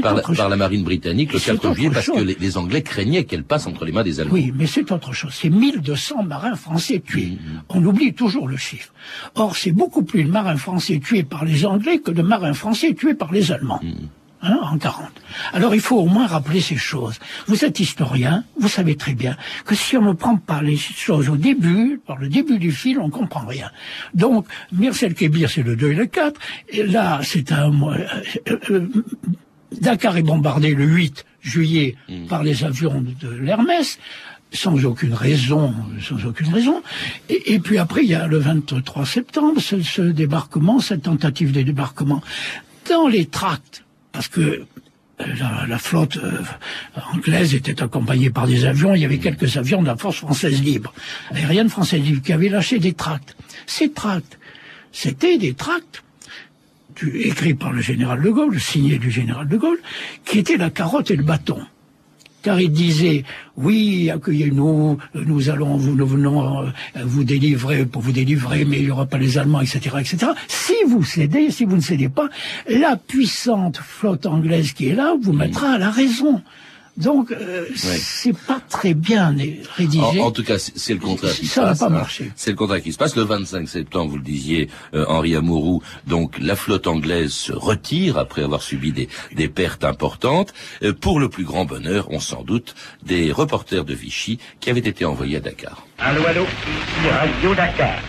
par, 0.02 0.50
la, 0.50 0.56
marine 0.56 0.84
britannique 0.84 1.34
le 1.34 1.40
4 1.40 1.74
juillet 1.74 1.90
parce 1.92 2.08
que 2.08 2.20
les, 2.20 2.58
Anglais 2.58 2.82
craignaient 2.82 3.26
qu'elle 3.26 3.44
passe 3.44 3.68
entre 3.68 3.86
les 3.86 3.92
mains 3.92 4.04
des 4.04 4.20
Allemands. 4.20 4.34
Oui, 4.34 4.54
mais 4.56 4.66
c'est 4.66 4.92
autre 4.92 5.14
chose. 5.14 5.34
C'est 5.34 5.50
1200 5.50 6.24
marins 6.24 6.56
français 6.56 7.02
tués. 7.06 7.38
Mm, 7.42 7.56
mm. 7.56 7.62
On 7.70 7.86
oublie 7.86 8.14
toujours 8.14 8.48
le 8.48 8.58
chiffre. 8.58 8.94
Or, 9.36 9.56
c'est 9.56 9.72
beaucoup 9.76 10.04
plus 10.04 10.24
de 10.24 10.32
marins 10.32 10.58
français 10.58 11.00
tués 11.00 11.24
par 11.24 11.46
les 11.46 11.66
Anglais 11.66 12.00
que 12.00 12.12
de 12.12 12.22
marins 12.22 12.54
français 12.54 12.94
tués 12.94 13.14
par 13.14 13.32
les 13.32 13.52
Allemands. 13.52 13.82
Hmm. 13.84 14.08
Hein, 14.42 14.60
en 14.62 14.78
40. 14.78 15.08
Alors 15.54 15.74
il 15.74 15.82
faut 15.82 15.98
au 15.98 16.06
moins 16.06 16.28
rappeler 16.28 16.62
ces 16.62 16.76
choses. 16.76 17.18
Vous 17.48 17.66
êtes 17.66 17.80
historien, 17.80 18.44
vous 18.60 18.68
savez 18.68 18.96
très 18.96 19.16
bien 19.16 19.36
que 19.66 19.74
si 19.74 19.98
on 19.98 20.04
ne 20.04 20.14
prend 20.14 20.38
pas 20.38 20.62
les 20.62 20.78
choses 20.78 21.30
au 21.30 21.36
début, 21.36 22.00
par 22.06 22.18
le 22.18 22.28
début 22.30 22.60
du 22.60 22.72
film, 22.72 23.02
on 23.02 23.10
comprend 23.10 23.46
rien. 23.46 23.72
Donc, 24.14 24.46
Mircel 24.72 25.16
Kébir, 25.16 25.50
c'est 25.50 25.64
le 25.64 25.76
2 25.76 25.92
et 25.92 25.96
le 25.96 26.06
4, 26.06 26.40
et 26.70 26.84
là, 26.84 27.22
c'est 27.24 27.52
un... 27.52 27.72
Euh, 27.72 28.06
euh, 28.50 28.60
euh, 28.70 28.88
Dakar 29.82 30.16
est 30.16 30.22
bombardé 30.22 30.76
le 30.76 30.86
8 30.86 31.26
juillet 31.42 31.96
hmm. 32.08 32.28
par 32.28 32.44
les 32.44 32.64
avions 32.64 33.04
de 33.20 33.30
l'Hermès 33.30 33.98
sans 34.56 34.86
aucune 34.86 35.14
raison, 35.14 35.74
sans 36.02 36.26
aucune 36.26 36.54
raison. 36.54 36.82
Et, 37.30 37.60
puis 37.60 37.78
après, 37.78 38.04
il 38.04 38.10
y 38.10 38.16
a 38.16 38.28
le 38.28 38.38
23 38.38 39.06
septembre, 39.06 39.62
ce, 39.62 40.02
débarquement, 40.02 40.80
cette 40.80 41.04
tentative 41.04 41.52
de 41.52 41.62
débarquement 41.62 42.22
dans 42.90 43.08
les 43.08 43.26
tracts, 43.26 43.84
parce 44.12 44.28
que 44.28 44.66
euh, 45.22 45.26
la, 45.68 45.78
flotte 45.78 46.18
euh, 46.18 46.42
anglaise 47.14 47.56
était 47.56 47.82
accompagnée 47.82 48.30
par 48.30 48.48
des 48.48 48.66
avions. 48.66 48.94
Il 48.94 49.02
y 49.02 49.06
avait 49.06 49.18
quelques 49.18 49.58
avions 49.58 49.82
de 49.82 49.88
la 49.88 49.96
force 49.96 50.18
française 50.18 50.62
libre, 50.62 50.94
aérienne 51.32 51.70
française 51.70 52.02
libre, 52.02 52.22
qui 52.22 52.34
avaient 52.34 52.50
lâché 52.50 52.80
des 52.80 52.94
tracts. 52.94 53.36
Ces 53.66 53.92
tracts, 53.92 54.38
c'était 54.92 55.38
des 55.38 55.54
tracts 55.54 56.04
écrits 57.14 57.54
par 57.54 57.74
le 57.74 57.82
général 57.82 58.22
de 58.22 58.30
Gaulle, 58.30 58.60
signés 58.60 58.98
du 58.98 59.12
général 59.12 59.48
de 59.48 59.58
Gaulle, 59.58 59.80
qui 60.26 60.40
étaient 60.40 60.58
la 60.58 60.70
carotte 60.70 61.12
et 61.12 61.16
le 61.16 61.24
bâton 61.24 61.60
car 62.46 62.62
il 62.62 62.72
disait 62.72 63.24
oui, 63.58 64.12
accueillez-nous, 64.12 65.00
nous 65.16 65.50
allons, 65.50 65.78
vous, 65.78 65.96
nous 65.96 66.06
venons 66.06 66.62
euh, 66.62 66.70
vous 67.04 67.24
délivrer 67.24 67.88
pour 67.88 68.04
vous 68.04 68.12
délivrer, 68.12 68.66
mais 68.66 68.78
il 68.78 68.86
n'y 68.86 68.92
aura 68.92 69.08
pas 69.08 69.18
les 69.18 69.40
Allemands, 69.40 69.62
etc., 69.62 69.80
etc. 70.00 70.32
Si 70.48 70.76
vous 70.88 71.04
cédez, 71.04 71.50
si 71.50 71.66
vous 71.66 71.76
ne 71.76 71.82
cédez 71.82 72.08
pas, 72.08 72.30
la 72.70 72.98
puissante 72.98 73.78
flotte 73.78 74.28
anglaise 74.28 74.74
qui 74.74 74.90
est 74.90 74.94
là 74.94 75.16
vous 75.20 75.34
mettra 75.34 75.72
à 75.72 75.78
la 75.80 75.90
raison. 75.90 76.44
Donc, 76.98 77.32
euh, 77.32 77.66
c'est 77.76 78.38
pas 78.38 78.62
très 78.70 78.94
bien 78.94 79.36
rédigé. 79.76 80.22
En, 80.22 80.32
tout 80.32 80.44
cas, 80.44 80.58
c'est 80.58 80.94
le 80.94 81.00
contraire 81.00 81.34
qui 81.34 81.46
se 81.46 81.60
passe. 81.60 81.80
Ça 81.80 81.86
n'a 81.86 81.90
pas 81.90 81.96
hein. 81.96 82.00
marché. 82.00 82.32
C'est 82.36 82.52
le 82.52 82.56
contraire 82.56 82.82
qui 82.82 82.94
se 82.94 82.98
passe. 82.98 83.16
Le 83.18 83.24
25 83.24 83.68
septembre, 83.68 84.12
vous 84.12 84.18
le 84.18 84.24
disiez, 84.24 84.70
euh, 84.94 85.06
Henri 85.10 85.36
Amourou, 85.36 85.82
donc 86.08 86.38
la 86.40 86.56
flotte 86.56 86.88
anglaise 86.88 87.34
se 87.34 87.52
retire 87.52 88.18
après 88.18 88.44
avoir 88.44 88.62
subi 88.62 88.94
des, 88.94 89.10
des 89.34 89.50
pertes 89.50 89.84
importantes. 89.84 90.54
Euh, 90.84 90.94
pour 90.94 91.20
le 91.20 91.28
plus 91.28 91.44
grand 91.44 91.66
bonheur, 91.66 92.08
on 92.12 92.22
s'en 92.22 92.44
doute, 92.44 92.76
des 93.04 93.32
reporters 93.34 93.84
de 93.84 93.94
Vichy 93.94 94.40
qui 94.62 94.70
avaient 94.70 94.80
été 94.80 95.04
envoyés 95.04 95.38
à 95.38 95.42
Dakar. 95.42 95.86
Allô, 96.00 96.26
allô, 96.26 96.44
ici 96.44 97.10
Radio 97.10 97.56
Dakar. 97.56 98.00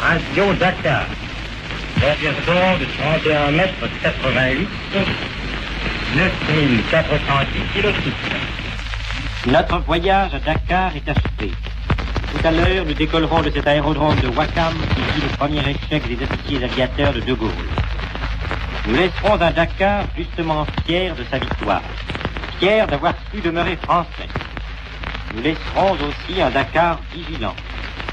Radio 0.00 0.54
Dakar. 0.54 1.06
de 2.00 2.84
31 3.24 3.50
mètres 3.50 3.74
88 4.02 4.68
9410 6.14 7.92
Notre 9.46 9.78
voyage 9.86 10.34
à 10.34 10.40
Dakar 10.40 10.90
est 10.96 11.08
achevé. 11.08 11.52
Tout 12.32 12.40
à 12.46 12.50
l'heure, 12.50 12.84
nous 12.84 12.94
décollerons 12.94 13.42
de 13.42 13.50
cet 13.50 13.64
aérodrome 13.68 14.16
de 14.20 14.26
Wakam 14.28 14.74
qui 14.94 15.02
fut 15.02 15.20
le 15.20 15.28
premier 15.36 15.60
échec 15.60 16.02
des 16.08 16.18
officiers 16.24 16.64
aviateurs 16.64 17.12
de 17.12 17.20
De 17.20 17.32
Gaulle. 17.34 17.50
Nous 18.88 18.94
laisserons 18.96 19.40
un 19.40 19.50
Dakar 19.52 20.02
justement 20.16 20.66
fier 20.84 21.14
de 21.14 21.22
sa 21.30 21.38
victoire, 21.38 21.82
fier 22.58 22.88
d'avoir 22.88 23.14
pu 23.30 23.40
demeurer 23.40 23.76
français. 23.76 24.26
Nous 25.36 25.42
laisserons 25.42 25.92
aussi 25.92 26.42
un 26.42 26.50
Dakar 26.50 26.98
vigilant, 27.14 27.54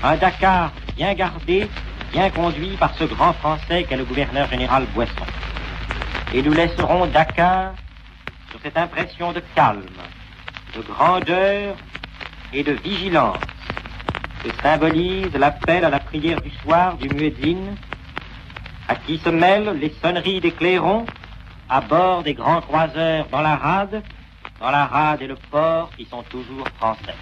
un 0.04 0.16
Dakar 0.18 0.72
bien 0.96 1.16
gardé, 1.16 1.68
bien 2.12 2.30
conduit 2.30 2.78
par 2.80 2.94
ce 3.00 3.06
grand 3.06 3.34
français 3.34 3.88
qu'est 3.90 3.98
le 3.98 4.06
gouverneur 4.06 4.48
général 4.50 4.86
Boisson. 4.94 5.26
et 6.34 6.44
nous 6.44 6.54
laisserons 6.54 7.08
Dakar 7.08 7.74
sur 8.52 8.60
cette 8.62 8.78
impression 8.78 9.34
de 9.34 9.42
calme, 9.56 9.84
de 10.76 10.82
grandeur 10.82 11.76
et 12.54 12.64
de 12.64 12.74
vigilance 12.74 13.38
que 14.44 14.50
symbolise 14.62 15.34
l'appel 15.34 15.84
à 15.84 15.90
la 15.90 16.00
prière 16.00 16.42
du 16.42 16.52
soir 16.62 16.98
du 16.98 17.10
muezzin, 17.10 17.76
à 18.88 18.96
qui 18.96 19.18
se 19.18 19.30
mêlent 19.30 19.78
les 19.80 19.94
sonneries 20.02 20.40
des 20.40 20.52
clairons 20.52 21.06
à 21.70 21.82
bord 21.82 22.24
des 22.24 22.34
grands 22.34 22.62
croiseurs 22.62 23.28
dans 23.32 23.42
la 23.42 23.56
rade, 23.56 24.02
dans 24.60 24.72
la 24.72 24.86
rade 24.86 25.22
et 25.22 25.28
le 25.28 25.36
port 25.52 25.90
qui 25.98 26.06
sont 26.06 26.24
toujours 26.24 26.68
français. 26.78 27.16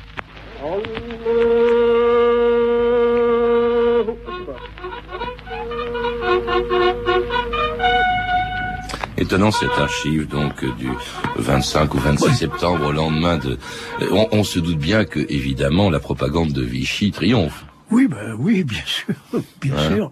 Étonnant 9.18 9.52
cette 9.52 9.72
archive 9.78 10.28
donc 10.28 10.64
euh, 10.64 10.72
du 10.78 10.90
25 11.38 11.94
ou 11.94 12.00
26 12.00 12.36
septembre 12.36 12.88
au 12.88 12.92
lendemain 12.92 13.38
de. 13.38 13.58
Euh, 14.02 14.08
On, 14.12 14.28
on 14.32 14.44
se 14.44 14.60
doute 14.60 14.78
bien 14.78 15.06
que 15.06 15.20
évidemment 15.30 15.90
la 15.90 16.00
propagande 16.00 16.52
de 16.52 16.62
Vichy 16.62 17.12
triomphe. 17.12 17.66
Oui, 17.92 18.08
ben 18.08 18.36
oui, 18.40 18.64
bien 18.64 18.82
sûr, 18.86 19.14
bien 19.62 19.78
sûr. 19.90 20.12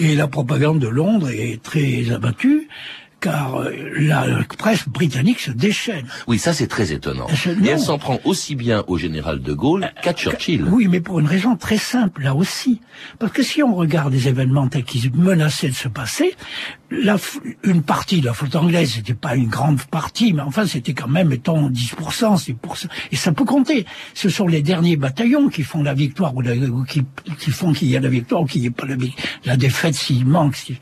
Et 0.00 0.14
la 0.16 0.26
propagande 0.26 0.80
de 0.80 0.88
Londres 0.88 1.30
est 1.30 1.62
très 1.62 2.10
abattue, 2.12 2.68
car 3.24 3.56
euh, 3.62 3.72
la 3.98 4.26
presse 4.58 4.86
britannique 4.88 5.40
se 5.40 5.50
déchaîne. 5.50 6.06
Oui, 6.26 6.38
ça 6.38 6.52
c'est 6.52 6.66
très 6.66 6.92
étonnant. 6.92 7.26
Je- 7.32 7.50
Et 7.64 7.68
elle 7.70 7.80
s'en 7.80 7.98
prend 7.98 8.18
aussi 8.24 8.54
bien 8.54 8.84
au 8.86 8.98
général 8.98 9.40
de 9.40 9.52
Gaulle 9.54 9.90
qu'à 10.02 10.12
Churchill. 10.12 10.64
Oui, 10.70 10.88
mais 10.88 11.00
pour 11.00 11.20
une 11.20 11.26
raison 11.26 11.56
très 11.56 11.78
simple, 11.78 12.22
là 12.22 12.34
aussi. 12.34 12.80
Parce 13.18 13.32
que 13.32 13.42
si 13.42 13.62
on 13.62 13.74
regarde 13.74 14.12
les 14.12 14.28
événements 14.28 14.68
tels 14.68 14.84
qu'ils 14.84 15.10
menaçaient 15.14 15.70
de 15.70 15.74
se 15.74 15.88
passer, 15.88 16.34
la 16.90 17.16
une 17.62 17.82
partie 17.82 18.20
de 18.20 18.26
la 18.26 18.34
flotte 18.34 18.56
anglaise, 18.56 18.92
c'était 18.96 19.14
pas 19.14 19.34
une 19.36 19.48
grande 19.48 19.82
partie, 19.84 20.32
mais 20.34 20.42
enfin, 20.42 20.66
c'était 20.66 20.92
quand 20.94 21.08
même, 21.08 21.28
mettons, 21.28 21.70
10%, 21.70 22.36
6%. 22.36 22.86
Et 23.10 23.16
ça 23.16 23.32
peut 23.32 23.44
compter. 23.46 23.86
Ce 24.12 24.28
sont 24.28 24.46
les 24.46 24.60
derniers 24.62 24.96
bataillons 24.96 25.48
qui 25.48 25.62
font 25.62 25.82
la 25.82 25.94
victoire, 25.94 26.34
ou, 26.36 26.42
la- 26.42 26.54
ou 26.54 26.84
qui, 26.84 27.02
qui 27.38 27.50
font 27.50 27.72
qu'il 27.72 27.88
y 27.88 27.96
a 27.96 28.00
la 28.00 28.08
victoire, 28.10 28.42
ou 28.42 28.44
qu'il 28.46 28.60
n'y 28.60 28.66
ait 28.68 28.70
pas 28.70 28.86
la, 28.86 28.96
la 29.46 29.56
défaite 29.56 29.94
s'il 29.94 30.26
manque. 30.26 30.56
si- 30.56 30.78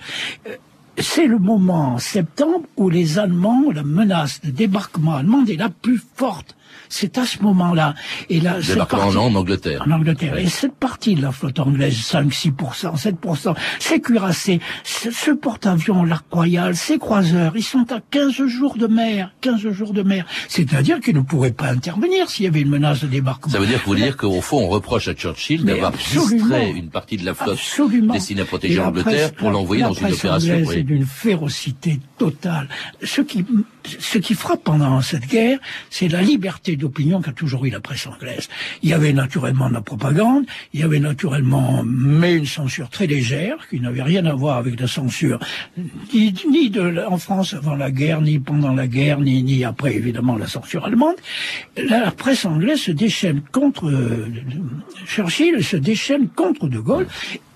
Euh, 0.49 0.57
c'est 0.99 1.27
le 1.27 1.39
moment 1.39 1.95
en 1.95 1.99
septembre 1.99 2.67
où 2.77 2.91
les 2.91 3.19
Allemands, 3.19 3.71
la 3.73 3.83
menace 3.83 4.41
de 4.43 4.51
débarquement 4.51 5.15
allemande 5.17 5.51
est 5.51 5.57
la 5.57 5.71
plus 5.71 6.03
forte. 6.17 6.57
C'est 6.89 7.19
à 7.19 7.25
ce 7.25 7.43
moment-là. 7.43 7.95
Et 8.29 8.41
là, 8.41 8.61
Débarquement 8.61 9.01
partie- 9.03 9.17
en 9.17 9.35
Angleterre. 9.35 9.85
en 9.87 9.91
Angleterre. 9.93 10.37
Et 10.39 10.47
cette 10.49 10.75
partie 10.75 11.15
de 11.15 11.23
la 11.23 11.33
flotte 11.33 11.59
anglaise, 11.61 11.97
5, 11.97 12.33
6%, 12.33 12.97
7%, 12.97 13.55
ces 13.79 14.01
cuirassés, 14.01 14.61
ce, 14.85 15.11
ce 15.11 15.31
porte-avions, 15.31 16.05
l'Arc 16.05 16.27
Royal, 16.31 16.77
ces 16.77 16.99
croiseurs, 16.99 17.53
ils 17.57 17.63
sont 17.63 17.91
à 17.93 18.01
15 18.11 18.33
jours 18.47 18.77
de 18.77 18.87
mer, 18.87 19.33
15 19.41 19.69
jours 19.71 19.93
de 19.93 20.03
mer. 20.03 20.27
C'est-à-dire 20.49 21.01
qu'ils 21.01 21.17
ne 21.17 21.21
pourraient 21.23 21.53
pas 21.53 21.69
intervenir 21.71 22.29
s'il 22.31 22.45
y 22.45 22.49
avait 22.49 22.61
une 22.61 22.69
menace 22.71 23.01
de 23.03 23.07
débarquement. 23.09 23.53
Ça 23.53 23.59
veut 23.59 23.67
dire 23.67 23.81
vous 23.85 23.95
dire 23.95 24.17
qu'au 24.17 24.41
fond 24.41 24.59
on 24.65 24.69
reproche 24.69 25.09
à 25.09 25.15
Churchill 25.15 25.65
d'avoir 25.65 25.93
distrait 25.93 26.71
une 26.71 26.91
partie 26.91 27.17
de 27.17 27.25
la 27.25 27.35
flotte 27.35 27.59
Absolument. 27.59 28.13
destinée 28.15 28.43
à 28.43 28.45
protéger 28.45 28.77
la 28.77 28.85
l'Angleterre 28.85 29.33
pour 29.33 29.51
l'envoyer 29.51 29.83
dans 29.83 29.93
une 29.93 30.13
opération. 30.13 30.55
anglaise 30.55 30.69
oui. 30.69 30.77
est 30.77 30.83
d'une 30.83 31.07
férocité 31.07 31.99
totale. 32.19 32.69
Ce 33.03 33.21
qui, 33.23 33.45
ce 33.99 34.19
qui 34.19 34.35
frappe 34.35 34.63
pendant 34.63 35.01
cette 35.01 35.27
guerre, 35.27 35.59
c'est 35.91 36.09
la 36.09 36.23
liberté 36.23 36.62
d'opinion 36.71 37.21
qu'a 37.21 37.33
toujours 37.33 37.65
eu 37.65 37.71
la 37.71 37.81
presse 37.81 38.07
anglaise. 38.07 38.49
Il 38.83 38.89
y 38.89 38.93
avait 38.93 39.13
naturellement 39.13 39.69
de 39.69 39.75
la 39.75 39.81
propagande, 39.81 40.45
il 40.73 40.81
y 40.81 40.83
avait 40.83 41.01
naturellement, 41.01 41.83
mais 41.85 42.35
une 42.37 42.47
censure 42.47 42.89
très 42.89 43.07
légère, 43.07 43.57
qui 43.69 43.81
n'avait 43.81 44.03
rien 44.03 44.25
à 44.27 44.35
voir 44.35 44.59
avec 44.59 44.79
la 44.79 44.87
censure, 44.87 45.39
ni, 46.15 46.71
de, 46.71 47.05
en 47.07 47.19
France 47.19 47.55
avant 47.55 47.75
la 47.75 47.91
guerre, 47.91 48.21
ni 48.21 48.39
pendant 48.39 48.73
la 48.73 48.87
guerre, 48.87 49.21
ni, 49.21 49.43
ni 49.43 49.65
après 49.65 49.95
évidemment 49.95 50.37
la 50.37 50.47
censure 50.47 50.85
allemande. 50.85 51.17
La 51.77 52.11
presse 52.11 52.45
anglaise 52.45 52.81
se 52.81 52.93
déchaîne 52.93 53.43
contre 53.53 53.89
euh, 53.89 54.27
Churchill, 55.07 55.63
se 55.65 55.77
déchaîne 55.77 56.29
contre 56.29 56.69
De 56.69 56.79
Gaulle, 56.79 57.07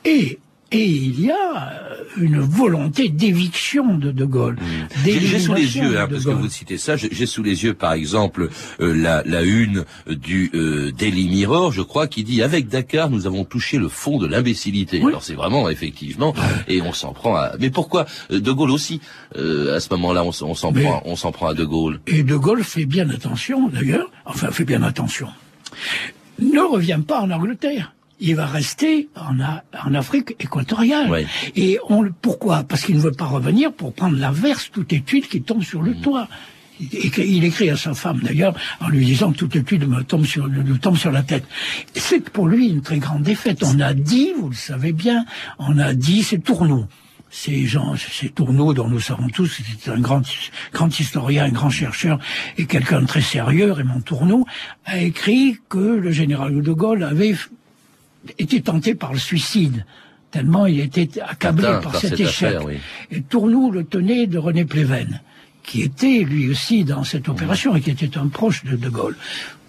et 0.04 0.38
et 0.72 0.84
il 0.84 1.20
y 1.20 1.30
a 1.30 1.34
euh, 1.36 2.04
une 2.16 2.40
volonté 2.40 3.08
d'éviction 3.08 3.98
de 3.98 4.10
De 4.10 4.24
Gaulle. 4.24 4.56
J'ai 5.04 5.20
j'ai 5.20 5.38
sous 5.38 5.54
les 5.54 5.76
yeux, 5.76 5.98
hein, 5.98 6.08
parce 6.10 6.24
que 6.24 6.30
vous 6.30 6.48
citez 6.48 6.76
ça, 6.78 6.96
j'ai 6.96 7.26
sous 7.26 7.42
les 7.42 7.64
yeux 7.64 7.74
par 7.74 7.92
exemple 7.92 8.48
euh, 8.80 8.94
la, 8.94 9.22
la 9.24 9.42
une 9.42 9.84
du 10.08 10.50
euh, 10.54 10.90
Daily 10.92 11.28
Mirror, 11.28 11.72
je 11.72 11.82
crois, 11.82 12.06
qui 12.08 12.24
dit 12.24 12.42
avec 12.42 12.68
Dakar 12.68 13.10
nous 13.10 13.26
avons 13.26 13.44
touché 13.44 13.78
le 13.78 13.88
fond 13.88 14.18
de 14.18 14.26
l'imbécilité. 14.26 15.00
Oui. 15.00 15.08
Alors 15.08 15.22
c'est 15.22 15.34
vraiment 15.34 15.68
effectivement, 15.68 16.34
et 16.68 16.82
on 16.82 16.92
s'en 16.92 17.12
prend 17.12 17.36
à. 17.36 17.52
Mais 17.60 17.70
pourquoi 17.70 18.06
euh, 18.30 18.40
De 18.40 18.52
Gaulle 18.52 18.70
aussi 18.70 19.00
euh, 19.36 19.76
À 19.76 19.80
ce 19.80 19.88
moment-là, 19.90 20.24
on, 20.24 20.30
on 20.42 20.54
s'en 20.54 20.72
prend, 20.72 21.02
on 21.04 21.16
s'en 21.16 21.32
prend 21.32 21.48
à 21.48 21.54
De 21.54 21.64
Gaulle? 21.64 22.00
Et 22.06 22.22
De 22.22 22.36
Gaulle 22.36 22.64
fait 22.64 22.86
bien 22.86 23.08
attention, 23.10 23.68
d'ailleurs, 23.68 24.10
enfin 24.24 24.50
fait 24.50 24.64
bien 24.64 24.82
attention, 24.82 25.28
ne 26.40 26.60
revient 26.60 27.00
pas 27.06 27.20
en 27.20 27.30
Angleterre. 27.30 27.92
Il 28.18 28.34
va 28.36 28.46
rester 28.46 29.08
en, 29.14 29.38
A- 29.40 29.62
en 29.84 29.92
Afrique 29.94 30.36
équatoriale. 30.40 31.26
Et 31.54 31.78
on, 31.88 32.08
pourquoi? 32.22 32.62
Parce 32.64 32.82
qu'il 32.84 32.96
ne 32.96 33.00
veut 33.00 33.12
pas 33.12 33.26
revenir 33.26 33.72
pour 33.72 33.92
prendre 33.92 34.16
l'averse, 34.16 34.70
toutes 34.72 34.92
les 34.92 35.02
tuiles 35.02 35.28
qui 35.28 35.42
tombent 35.42 35.62
sur 35.64 35.82
le 35.82 35.92
Mmh. 35.92 36.00
toit. 36.00 36.28
Il 36.78 37.44
écrit 37.44 37.70
à 37.70 37.76
sa 37.76 37.94
femme 37.94 38.20
d'ailleurs 38.22 38.54
en 38.80 38.88
lui 38.88 39.04
disant 39.06 39.32
les 39.54 39.62
tuiles 39.64 39.86
me 39.88 40.02
tombent 40.02 40.26
sur, 40.26 40.46
me 40.48 40.76
tombent 40.78 40.98
sur 40.98 41.10
la 41.10 41.22
tête. 41.22 41.44
C'est 41.94 42.28
pour 42.30 42.48
lui 42.48 42.68
une 42.68 42.82
très 42.82 42.98
grande 42.98 43.22
défaite. 43.22 43.62
On 43.64 43.80
a 43.80 43.94
dit, 43.94 44.32
vous 44.38 44.50
le 44.50 44.54
savez 44.54 44.92
bien, 44.92 45.24
on 45.58 45.78
a 45.78 45.94
dit 45.94 46.22
c'est 46.22 46.38
Tourneau. 46.38 46.86
Ces 47.30 47.66
gens, 47.66 47.94
ces 47.96 48.28
Tourneau 48.28 48.72
dont 48.74 48.88
nous 48.88 49.00
savons 49.00 49.28
tous, 49.28 49.60
c'est 49.82 49.90
un 49.90 49.98
grand, 50.00 50.22
grand 50.72 51.00
historien, 51.00 51.44
un 51.44 51.50
grand 51.50 51.70
chercheur 51.70 52.18
et 52.56 52.66
quelqu'un 52.66 53.00
de 53.02 53.06
très 53.06 53.20
sérieux, 53.22 53.72
Raymond 53.72 54.00
Tourneau, 54.02 54.46
a 54.84 54.98
écrit 55.00 55.56
que 55.68 55.78
le 55.78 56.10
général 56.12 56.62
de 56.62 56.72
Gaulle 56.72 57.02
avait 57.04 57.34
été 58.38 58.60
tenté 58.60 58.94
par 58.94 59.12
le 59.12 59.18
suicide 59.18 59.84
tellement 60.30 60.66
il 60.66 60.80
était 60.80 61.20
accablé 61.22 61.66
Atteint 61.66 61.80
par, 61.80 61.92
par 61.92 62.00
cet 62.00 62.20
échec. 62.20 62.48
affaire, 62.48 62.64
oui. 62.64 62.78
Et 63.10 63.22
Tournou 63.22 63.70
le 63.70 63.84
tenait 63.84 64.26
de 64.26 64.38
René 64.38 64.64
Pléven, 64.64 65.20
qui 65.62 65.82
était 65.82 66.24
lui 66.24 66.50
aussi 66.50 66.84
dans 66.84 67.04
cette 67.04 67.28
opération 67.28 67.74
et 67.74 67.80
qui 67.80 67.90
était 67.90 68.18
un 68.18 68.28
proche 68.28 68.64
de 68.64 68.76
De 68.76 68.88
Gaulle. 68.88 69.16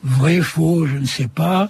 Vrai, 0.03 0.41
faux, 0.41 0.85
je 0.85 0.97
ne 0.97 1.05
sais 1.05 1.27
pas. 1.27 1.69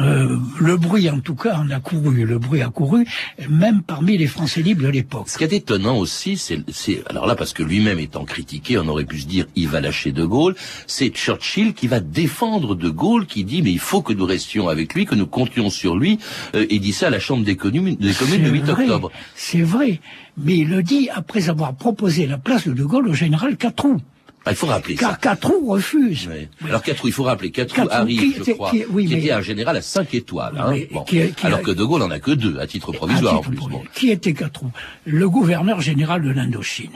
Euh, 0.00 0.38
le 0.60 0.76
bruit, 0.76 1.08
en 1.10 1.20
tout 1.20 1.34
cas, 1.34 1.56
en 1.56 1.70
a 1.70 1.80
couru. 1.80 2.24
Le 2.24 2.38
bruit 2.38 2.62
a 2.62 2.68
couru, 2.68 3.06
même 3.48 3.82
parmi 3.82 4.16
les 4.16 4.26
Français 4.26 4.62
libres 4.62 4.82
de 4.82 4.88
l'époque. 4.88 5.28
Ce 5.28 5.38
qui 5.38 5.44
est 5.44 5.52
étonnant 5.52 5.96
aussi, 5.96 6.36
c'est, 6.36 6.62
alors 7.08 7.26
là 7.26 7.34
parce 7.34 7.52
que 7.52 7.62
lui-même 7.62 7.98
étant 7.98 8.24
critiqué, 8.24 8.78
on 8.78 8.86
aurait 8.88 9.04
pu 9.04 9.20
se 9.20 9.26
dire 9.26 9.46
il 9.56 9.68
va 9.68 9.80
lâcher 9.80 10.12
De 10.12 10.24
Gaulle. 10.24 10.54
C'est 10.86 11.08
Churchill 11.08 11.74
qui 11.74 11.88
va 11.88 12.00
défendre 12.00 12.74
De 12.74 12.90
Gaulle, 12.90 13.26
qui 13.26 13.44
dit 13.44 13.62
mais 13.62 13.72
il 13.72 13.80
faut 13.80 14.02
que 14.02 14.12
nous 14.12 14.26
restions 14.26 14.68
avec 14.68 14.94
lui, 14.94 15.06
que 15.06 15.14
nous 15.14 15.26
comptions 15.26 15.70
sur 15.70 15.96
lui, 15.96 16.18
euh, 16.54 16.66
et 16.68 16.78
dit 16.78 16.92
ça 16.92 17.06
à 17.08 17.10
la 17.10 17.20
Chambre 17.20 17.44
des 17.44 17.56
communes, 17.56 17.96
des 17.96 18.12
communes 18.12 18.42
le 18.42 18.48
C'est 18.48 18.52
8 18.52 18.60
vrai, 18.64 18.82
octobre. 18.84 19.10
C'est 19.34 19.62
vrai. 19.62 20.00
Mais 20.36 20.58
il 20.58 20.68
le 20.68 20.82
dit 20.82 21.08
après 21.12 21.48
avoir 21.48 21.74
proposé 21.74 22.26
la 22.26 22.38
place 22.38 22.68
de 22.68 22.72
De 22.72 22.84
Gaulle 22.84 23.08
au 23.08 23.14
général 23.14 23.56
Catroux. 23.56 24.00
Ah, 24.44 24.50
il 24.50 24.56
faut 24.56 24.66
rappeler 24.66 24.96
ça. 24.96 25.00
Car 25.06 25.20
Catroux 25.20 25.66
refuse. 25.68 26.28
Oui. 26.30 26.48
Alors 26.68 26.82
Catrou, 26.82 27.06
il 27.08 27.12
faut 27.12 27.22
rappeler, 27.22 27.50
Catrou 27.52 27.86
arrive, 27.90 28.20
qui 28.20 28.34
je 28.34 28.40
était- 28.42 28.54
crois, 28.54 28.70
qui- 28.70 28.84
oui, 28.90 29.06
qui 29.06 29.14
mais- 29.14 29.20
était 29.20 29.30
un 29.32 29.40
général 29.40 29.76
à 29.76 29.82
5 29.82 30.12
étoiles. 30.14 30.54
Hein. 30.58 30.74
Bon. 30.90 31.04
qui- 31.04 31.20
Alors 31.44 31.62
que 31.62 31.70
De 31.70 31.84
Gaulle 31.84 32.02
en 32.02 32.10
a 32.10 32.18
que 32.18 32.32
deux, 32.32 32.58
à 32.58 32.66
titre 32.66 32.90
provisoire 32.92 33.34
À 33.34 33.38
en 33.38 33.42
plus. 33.42 33.56
Bon. 33.56 33.82
Qui 33.94 34.10
était 34.10 34.34
Catroux 34.34 34.70
Le 35.04 35.28
gouverneur 35.30 35.80
général 35.80 36.22
de 36.22 36.30
l'Indochine, 36.30 36.90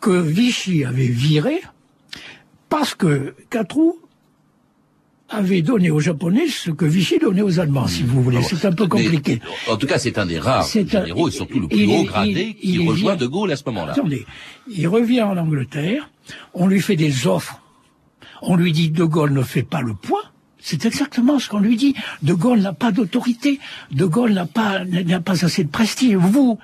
que 0.00 0.10
Vichy 0.10 0.84
avait 0.84 1.06
viré 1.06 1.60
parce 2.68 2.94
que 2.94 3.34
Catroux 3.50 3.98
avait 5.28 5.62
donné 5.62 5.90
aux 5.90 6.00
Japonais 6.00 6.46
ce 6.48 6.70
que 6.70 6.84
Vichy 6.84 7.18
donnait 7.18 7.40
aux 7.42 7.58
Allemands, 7.58 7.86
si 7.86 8.02
vous 8.02 8.22
voulez. 8.22 8.38
Ah. 8.42 8.46
C'est 8.46 8.66
un 8.66 8.72
peu 8.72 8.84
Mais, 8.84 8.88
compliqué. 9.04 9.40
en 9.68 9.76
tout 9.78 9.86
cas, 9.86 9.98
c'est 9.98 10.18
un 10.18 10.26
des 10.26 10.38
rares 10.38 10.66
un- 10.66 10.86
généraux, 10.86 11.28
et 11.28 11.30
surtout 11.30 11.58
le 11.60 11.68
plus 11.68 11.86
haut 11.86 12.02
gradé, 12.04 12.56
il- 12.62 12.80
qui 12.80 12.86
rejoint 12.86 13.12
vient- 13.14 13.16
De 13.16 13.26
Gaulle 13.26 13.50
à 13.52 13.56
ce 13.56 13.62
moment-là. 13.66 13.92
Attendez, 13.92 14.26
il 14.70 14.86
revient 14.88 15.22
en 15.22 15.36
Angleterre, 15.38 16.10
on 16.54 16.66
lui 16.66 16.80
fait 16.80 16.96
des 16.96 17.26
offres, 17.26 17.60
on 18.42 18.56
lui 18.56 18.72
dit 18.72 18.90
De 18.90 19.04
Gaulle 19.04 19.32
ne 19.32 19.42
fait 19.42 19.62
pas 19.62 19.80
le 19.80 19.94
poids. 19.94 20.22
C'est 20.58 20.86
exactement 20.86 21.40
ce 21.40 21.48
qu'on 21.48 21.58
lui 21.58 21.76
dit. 21.76 21.94
De 22.22 22.34
Gaulle 22.34 22.60
n'a 22.60 22.72
pas 22.72 22.92
d'autorité. 22.92 23.58
De 23.90 24.04
Gaulle 24.04 24.32
n'a 24.32 24.46
pas, 24.46 24.84
n'a 24.84 25.20
pas 25.20 25.44
assez 25.44 25.64
de 25.64 25.68
prestige. 25.68 26.14
Vous, 26.14 26.58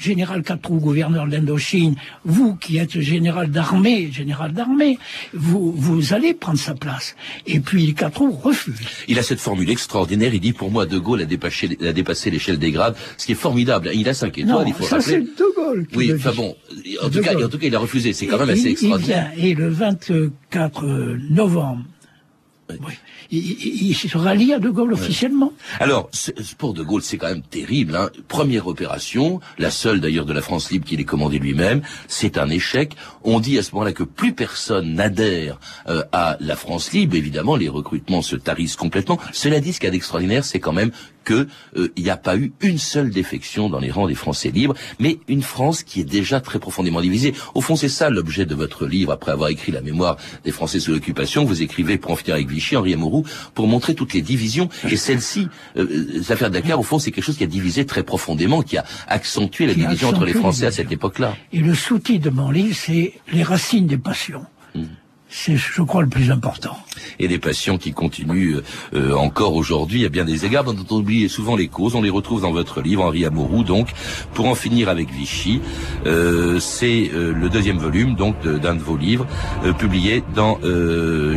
général 0.00 0.42
Catrou, 0.42 0.78
gouverneur 0.80 1.26
de 1.26 1.32
l'Indochine, 1.32 1.94
vous 2.24 2.56
qui 2.56 2.78
êtes 2.78 2.98
général 3.00 3.50
d'armée, 3.50 4.10
général 4.10 4.52
d'armée, 4.52 4.98
vous, 5.34 5.72
vous 5.72 6.14
allez 6.14 6.32
prendre 6.34 6.58
sa 6.58 6.74
place. 6.74 7.14
Et 7.46 7.60
puis 7.60 7.94
Catrou 7.94 8.30
refuse. 8.32 8.80
Il 9.08 9.18
a 9.18 9.22
cette 9.22 9.40
formule 9.40 9.68
extraordinaire, 9.70 10.32
il 10.34 10.40
dit 10.40 10.52
pour 10.54 10.70
moi 10.70 10.86
De 10.86 10.98
Gaulle 10.98 11.20
a 11.22 11.26
dépassé, 11.26 11.76
a 11.86 11.92
dépassé 11.92 12.30
l'échelle 12.30 12.58
des 12.58 12.70
grades, 12.72 12.96
ce 13.18 13.26
qui 13.26 13.32
est 13.32 13.42
formidable. 13.48 13.90
Il 13.94 14.08
a 14.08 14.14
5 14.14 14.38
étoiles, 14.38 14.46
Non, 14.46 14.64
il 14.66 14.72
faut 14.72 14.84
ça 14.84 15.00
c'est. 15.00 15.20
De 15.20 15.54
Gaulle. 15.54 15.86
qui 15.86 15.96
Oui, 15.98 16.12
enfin 16.16 16.32
bon, 16.34 16.56
en 17.02 17.10
tout, 17.10 17.20
cas, 17.20 17.34
Gaulle. 17.34 17.44
en 17.44 17.48
tout 17.48 17.58
cas, 17.58 17.66
il 17.66 17.74
a 17.74 17.78
refusé, 17.78 18.12
c'est 18.14 18.26
quand 18.26 18.38
même 18.38 18.48
Et 18.50 18.52
assez 18.52 18.62
il 18.62 18.68
extraordinaire. 18.72 19.30
vient, 19.36 19.44
et 19.44 19.54
le 19.54 19.68
24 19.68 20.84
novembre 21.30 21.84
Oui. 22.86 22.94
Il, 23.30 23.90
il, 23.90 23.94
se 23.94 24.16
rallie 24.16 24.52
à 24.52 24.58
De 24.58 24.70
Gaulle 24.70 24.92
officiellement. 24.92 25.52
Alors, 25.78 26.10
pour 26.58 26.74
De 26.74 26.82
Gaulle, 26.82 27.02
c'est 27.02 27.16
quand 27.16 27.28
même 27.28 27.42
terrible. 27.42 27.96
Hein. 27.96 28.10
Première 28.28 28.66
opération, 28.66 29.40
la 29.58 29.70
seule 29.70 30.00
d'ailleurs 30.00 30.26
de 30.26 30.32
la 30.32 30.42
France 30.42 30.70
libre 30.70 30.86
qu'il 30.86 31.00
ait 31.00 31.04
commandé 31.04 31.38
lui-même, 31.38 31.82
c'est 32.08 32.38
un 32.38 32.48
échec. 32.48 32.94
On 33.22 33.40
dit 33.40 33.58
à 33.58 33.62
ce 33.62 33.72
moment-là 33.72 33.92
que 33.92 34.02
plus 34.02 34.32
personne 34.32 34.94
n'adhère 34.94 35.58
euh, 35.88 36.02
à 36.12 36.36
la 36.40 36.56
France 36.56 36.92
libre. 36.92 37.16
Évidemment, 37.16 37.56
les 37.56 37.68
recrutements 37.68 38.22
se 38.22 38.36
tarissent 38.36 38.76
complètement. 38.76 39.18
Cela 39.32 39.60
dit, 39.60 39.72
ce 39.72 39.80
qu'il 39.80 39.86
y 39.86 39.88
a 39.88 39.92
d'extraordinaire, 39.92 40.44
c'est 40.44 40.60
quand 40.60 40.72
même 40.72 40.90
qu'il 41.24 41.46
euh, 41.76 41.88
n'y 41.96 42.10
a 42.10 42.16
pas 42.16 42.36
eu 42.36 42.52
une 42.60 42.78
seule 42.78 43.10
défection 43.10 43.68
dans 43.68 43.78
les 43.78 43.90
rangs 43.90 44.08
des 44.08 44.14
Français 44.14 44.50
libres, 44.50 44.74
mais 44.98 45.18
une 45.28 45.42
France 45.42 45.82
qui 45.82 46.00
est 46.00 46.04
déjà 46.04 46.40
très 46.40 46.58
profondément 46.58 47.00
divisée. 47.00 47.34
Au 47.54 47.60
fond, 47.60 47.76
c'est 47.76 47.88
ça 47.88 48.10
l'objet 48.10 48.46
de 48.46 48.54
votre 48.54 48.86
livre, 48.86 49.12
après 49.12 49.32
avoir 49.32 49.50
écrit 49.50 49.72
la 49.72 49.80
mémoire 49.80 50.16
des 50.44 50.52
Français 50.52 50.80
sous 50.80 50.92
l'occupation. 50.92 51.44
Vous 51.44 51.62
écrivez 51.62 51.98
pour 51.98 52.12
en 52.12 52.16
finir 52.16 52.34
avec 52.34 52.48
Vichy, 52.48 52.76
Henri 52.76 52.94
Amouroux, 52.94 53.24
pour 53.54 53.66
montrer 53.66 53.94
toutes 53.94 54.14
les 54.14 54.22
divisions. 54.22 54.68
Et 54.88 54.96
celle-ci, 54.96 55.48
euh, 55.76 56.22
l'affaire 56.28 56.50
Dakar, 56.50 56.78
au 56.80 56.82
fond, 56.82 56.98
c'est 56.98 57.10
quelque 57.10 57.24
chose 57.24 57.36
qui 57.36 57.44
a 57.44 57.48
divisé 57.48 57.86
très 57.86 58.02
profondément, 58.02 58.62
qui 58.62 58.76
a 58.76 58.84
accentué 59.06 59.66
la 59.66 59.74
division 59.74 60.08
entre 60.08 60.24
les 60.24 60.34
Français 60.34 60.66
à 60.66 60.72
cette 60.72 60.92
époque-là. 60.92 61.36
Et 61.52 61.60
le 61.60 61.74
sous-titre 61.74 62.24
de 62.24 62.30
mon 62.30 62.50
livre, 62.50 62.76
c'est 62.76 63.14
Les 63.32 63.42
racines 63.42 63.86
des 63.86 63.98
passions. 63.98 64.44
Mmh 64.74 64.99
c'est, 65.30 65.56
je 65.56 65.82
crois, 65.82 66.02
le 66.02 66.08
plus 66.08 66.30
important. 66.30 66.76
Et 67.20 67.28
des 67.28 67.38
passions 67.38 67.78
qui 67.78 67.92
continuent 67.92 68.56
euh, 68.94 69.14
encore 69.14 69.54
aujourd'hui 69.54 70.04
à 70.04 70.08
bien 70.08 70.24
des 70.24 70.44
égards, 70.44 70.64
dont 70.64 70.76
on 70.90 70.96
oublie 70.96 71.28
souvent 71.28 71.54
les 71.54 71.68
causes. 71.68 71.94
On 71.94 72.02
les 72.02 72.10
retrouve 72.10 72.42
dans 72.42 72.50
votre 72.50 72.80
livre, 72.80 73.04
Henri 73.04 73.24
Amouroux, 73.24 73.62
donc, 73.62 73.88
pour 74.34 74.46
en 74.46 74.56
finir 74.56 74.88
avec 74.88 75.10
Vichy. 75.12 75.60
Euh, 76.06 76.58
c'est 76.58 77.10
euh, 77.14 77.32
le 77.32 77.48
deuxième 77.48 77.78
volume, 77.78 78.16
donc, 78.16 78.42
d'un 78.42 78.74
de, 78.74 78.80
vos 78.80 78.96
livres, 78.96 79.26
publié 79.78 80.22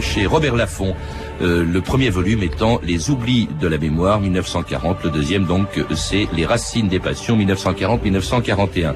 chez 0.02 0.26
Robert 0.26 0.56
Laffont. 0.56 0.96
le 1.42 1.80
premier 1.80 2.10
volume 2.10 2.42
étant 2.42 2.80
Les 2.84 3.10
oublis 3.10 3.48
de 3.62 3.68
la 3.68 3.78
mémoire 3.78 4.20
1940, 4.20 5.04
le 5.04 5.10
deuxième 5.10 5.46
donc 5.46 5.68
c'est 5.96 6.28
Les 6.34 6.46
racines 6.46 6.88
des 6.88 7.00
passions 7.00 7.38
1940-1941. 7.38 8.94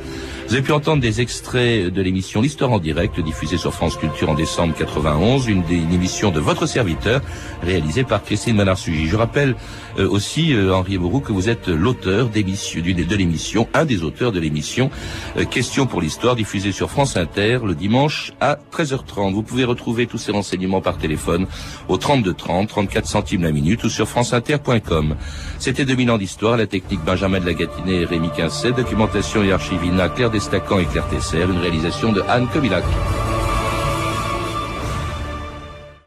Vous 0.47 0.53
avez 0.53 0.63
pu 0.63 0.71
entendre 0.71 1.01
des 1.01 1.19
extraits 1.19 1.87
de 1.87 2.01
l'émission 2.01 2.39
L'Histoire 2.39 2.71
en 2.71 2.79
direct, 2.79 3.19
diffusée 3.19 3.57
sur 3.57 3.73
France 3.73 3.97
Culture 3.97 4.29
en 4.29 4.33
décembre 4.33 4.73
91, 4.77 5.45
une, 5.47 5.61
une 5.69 5.91
émission 5.91 6.31
de 6.31 6.39
votre 6.39 6.65
serviteur, 6.67 7.19
réalisée 7.61 8.05
par 8.05 8.23
Christine 8.23 8.55
Manarsugi. 8.55 9.07
Je 9.07 9.17
rappelle 9.17 9.57
euh, 9.99 10.07
aussi, 10.09 10.53
euh, 10.53 10.73
Henri 10.73 10.97
Mourou, 10.97 11.19
que 11.19 11.33
vous 11.33 11.49
êtes 11.49 11.67
l'auteur 11.67 12.29
de 12.29 13.15
l'émission, 13.17 13.67
un 13.73 13.83
des 13.83 14.03
auteurs 14.03 14.31
de 14.31 14.39
l'émission 14.39 14.89
euh, 15.35 15.43
Question 15.43 15.85
pour 15.85 15.99
l'Histoire, 15.99 16.37
diffusée 16.37 16.71
sur 16.71 16.89
France 16.91 17.17
Inter 17.17 17.59
le 17.65 17.75
dimanche 17.75 18.31
à 18.39 18.57
13h30. 18.71 19.33
Vous 19.33 19.43
pouvez 19.43 19.65
retrouver 19.65 20.07
tous 20.07 20.17
ces 20.17 20.31
renseignements 20.31 20.79
par 20.79 20.97
téléphone 20.97 21.45
au 21.89 21.97
32 21.97 22.33
30, 22.33 22.69
34 22.69 23.05
centimes 23.05 23.43
la 23.43 23.51
minute 23.51 23.83
ou 23.83 23.89
sur 23.89 24.07
franceinter.com. 24.07 25.17
C'était 25.59 25.83
2000 25.83 26.11
ans 26.11 26.17
d'histoire, 26.17 26.55
la 26.55 26.67
technique 26.67 27.03
Benjamin 27.03 27.41
de 27.41 27.45
la 27.45 27.53
Gatinée 27.53 28.01
et 28.03 28.05
Rémi 28.05 28.29
Quincet, 28.29 28.71
documentation 28.71 29.43
et 29.43 29.51
archivina 29.51 30.07
Claire 30.07 30.29
Destacan 30.37 30.77
et 30.77 30.85
Claire 30.85 31.07
Tesser, 31.07 31.41
une 31.41 31.57
réalisation 31.57 32.11
de 32.11 32.21
Anne 32.29 32.47
Kobilac. 32.53 32.83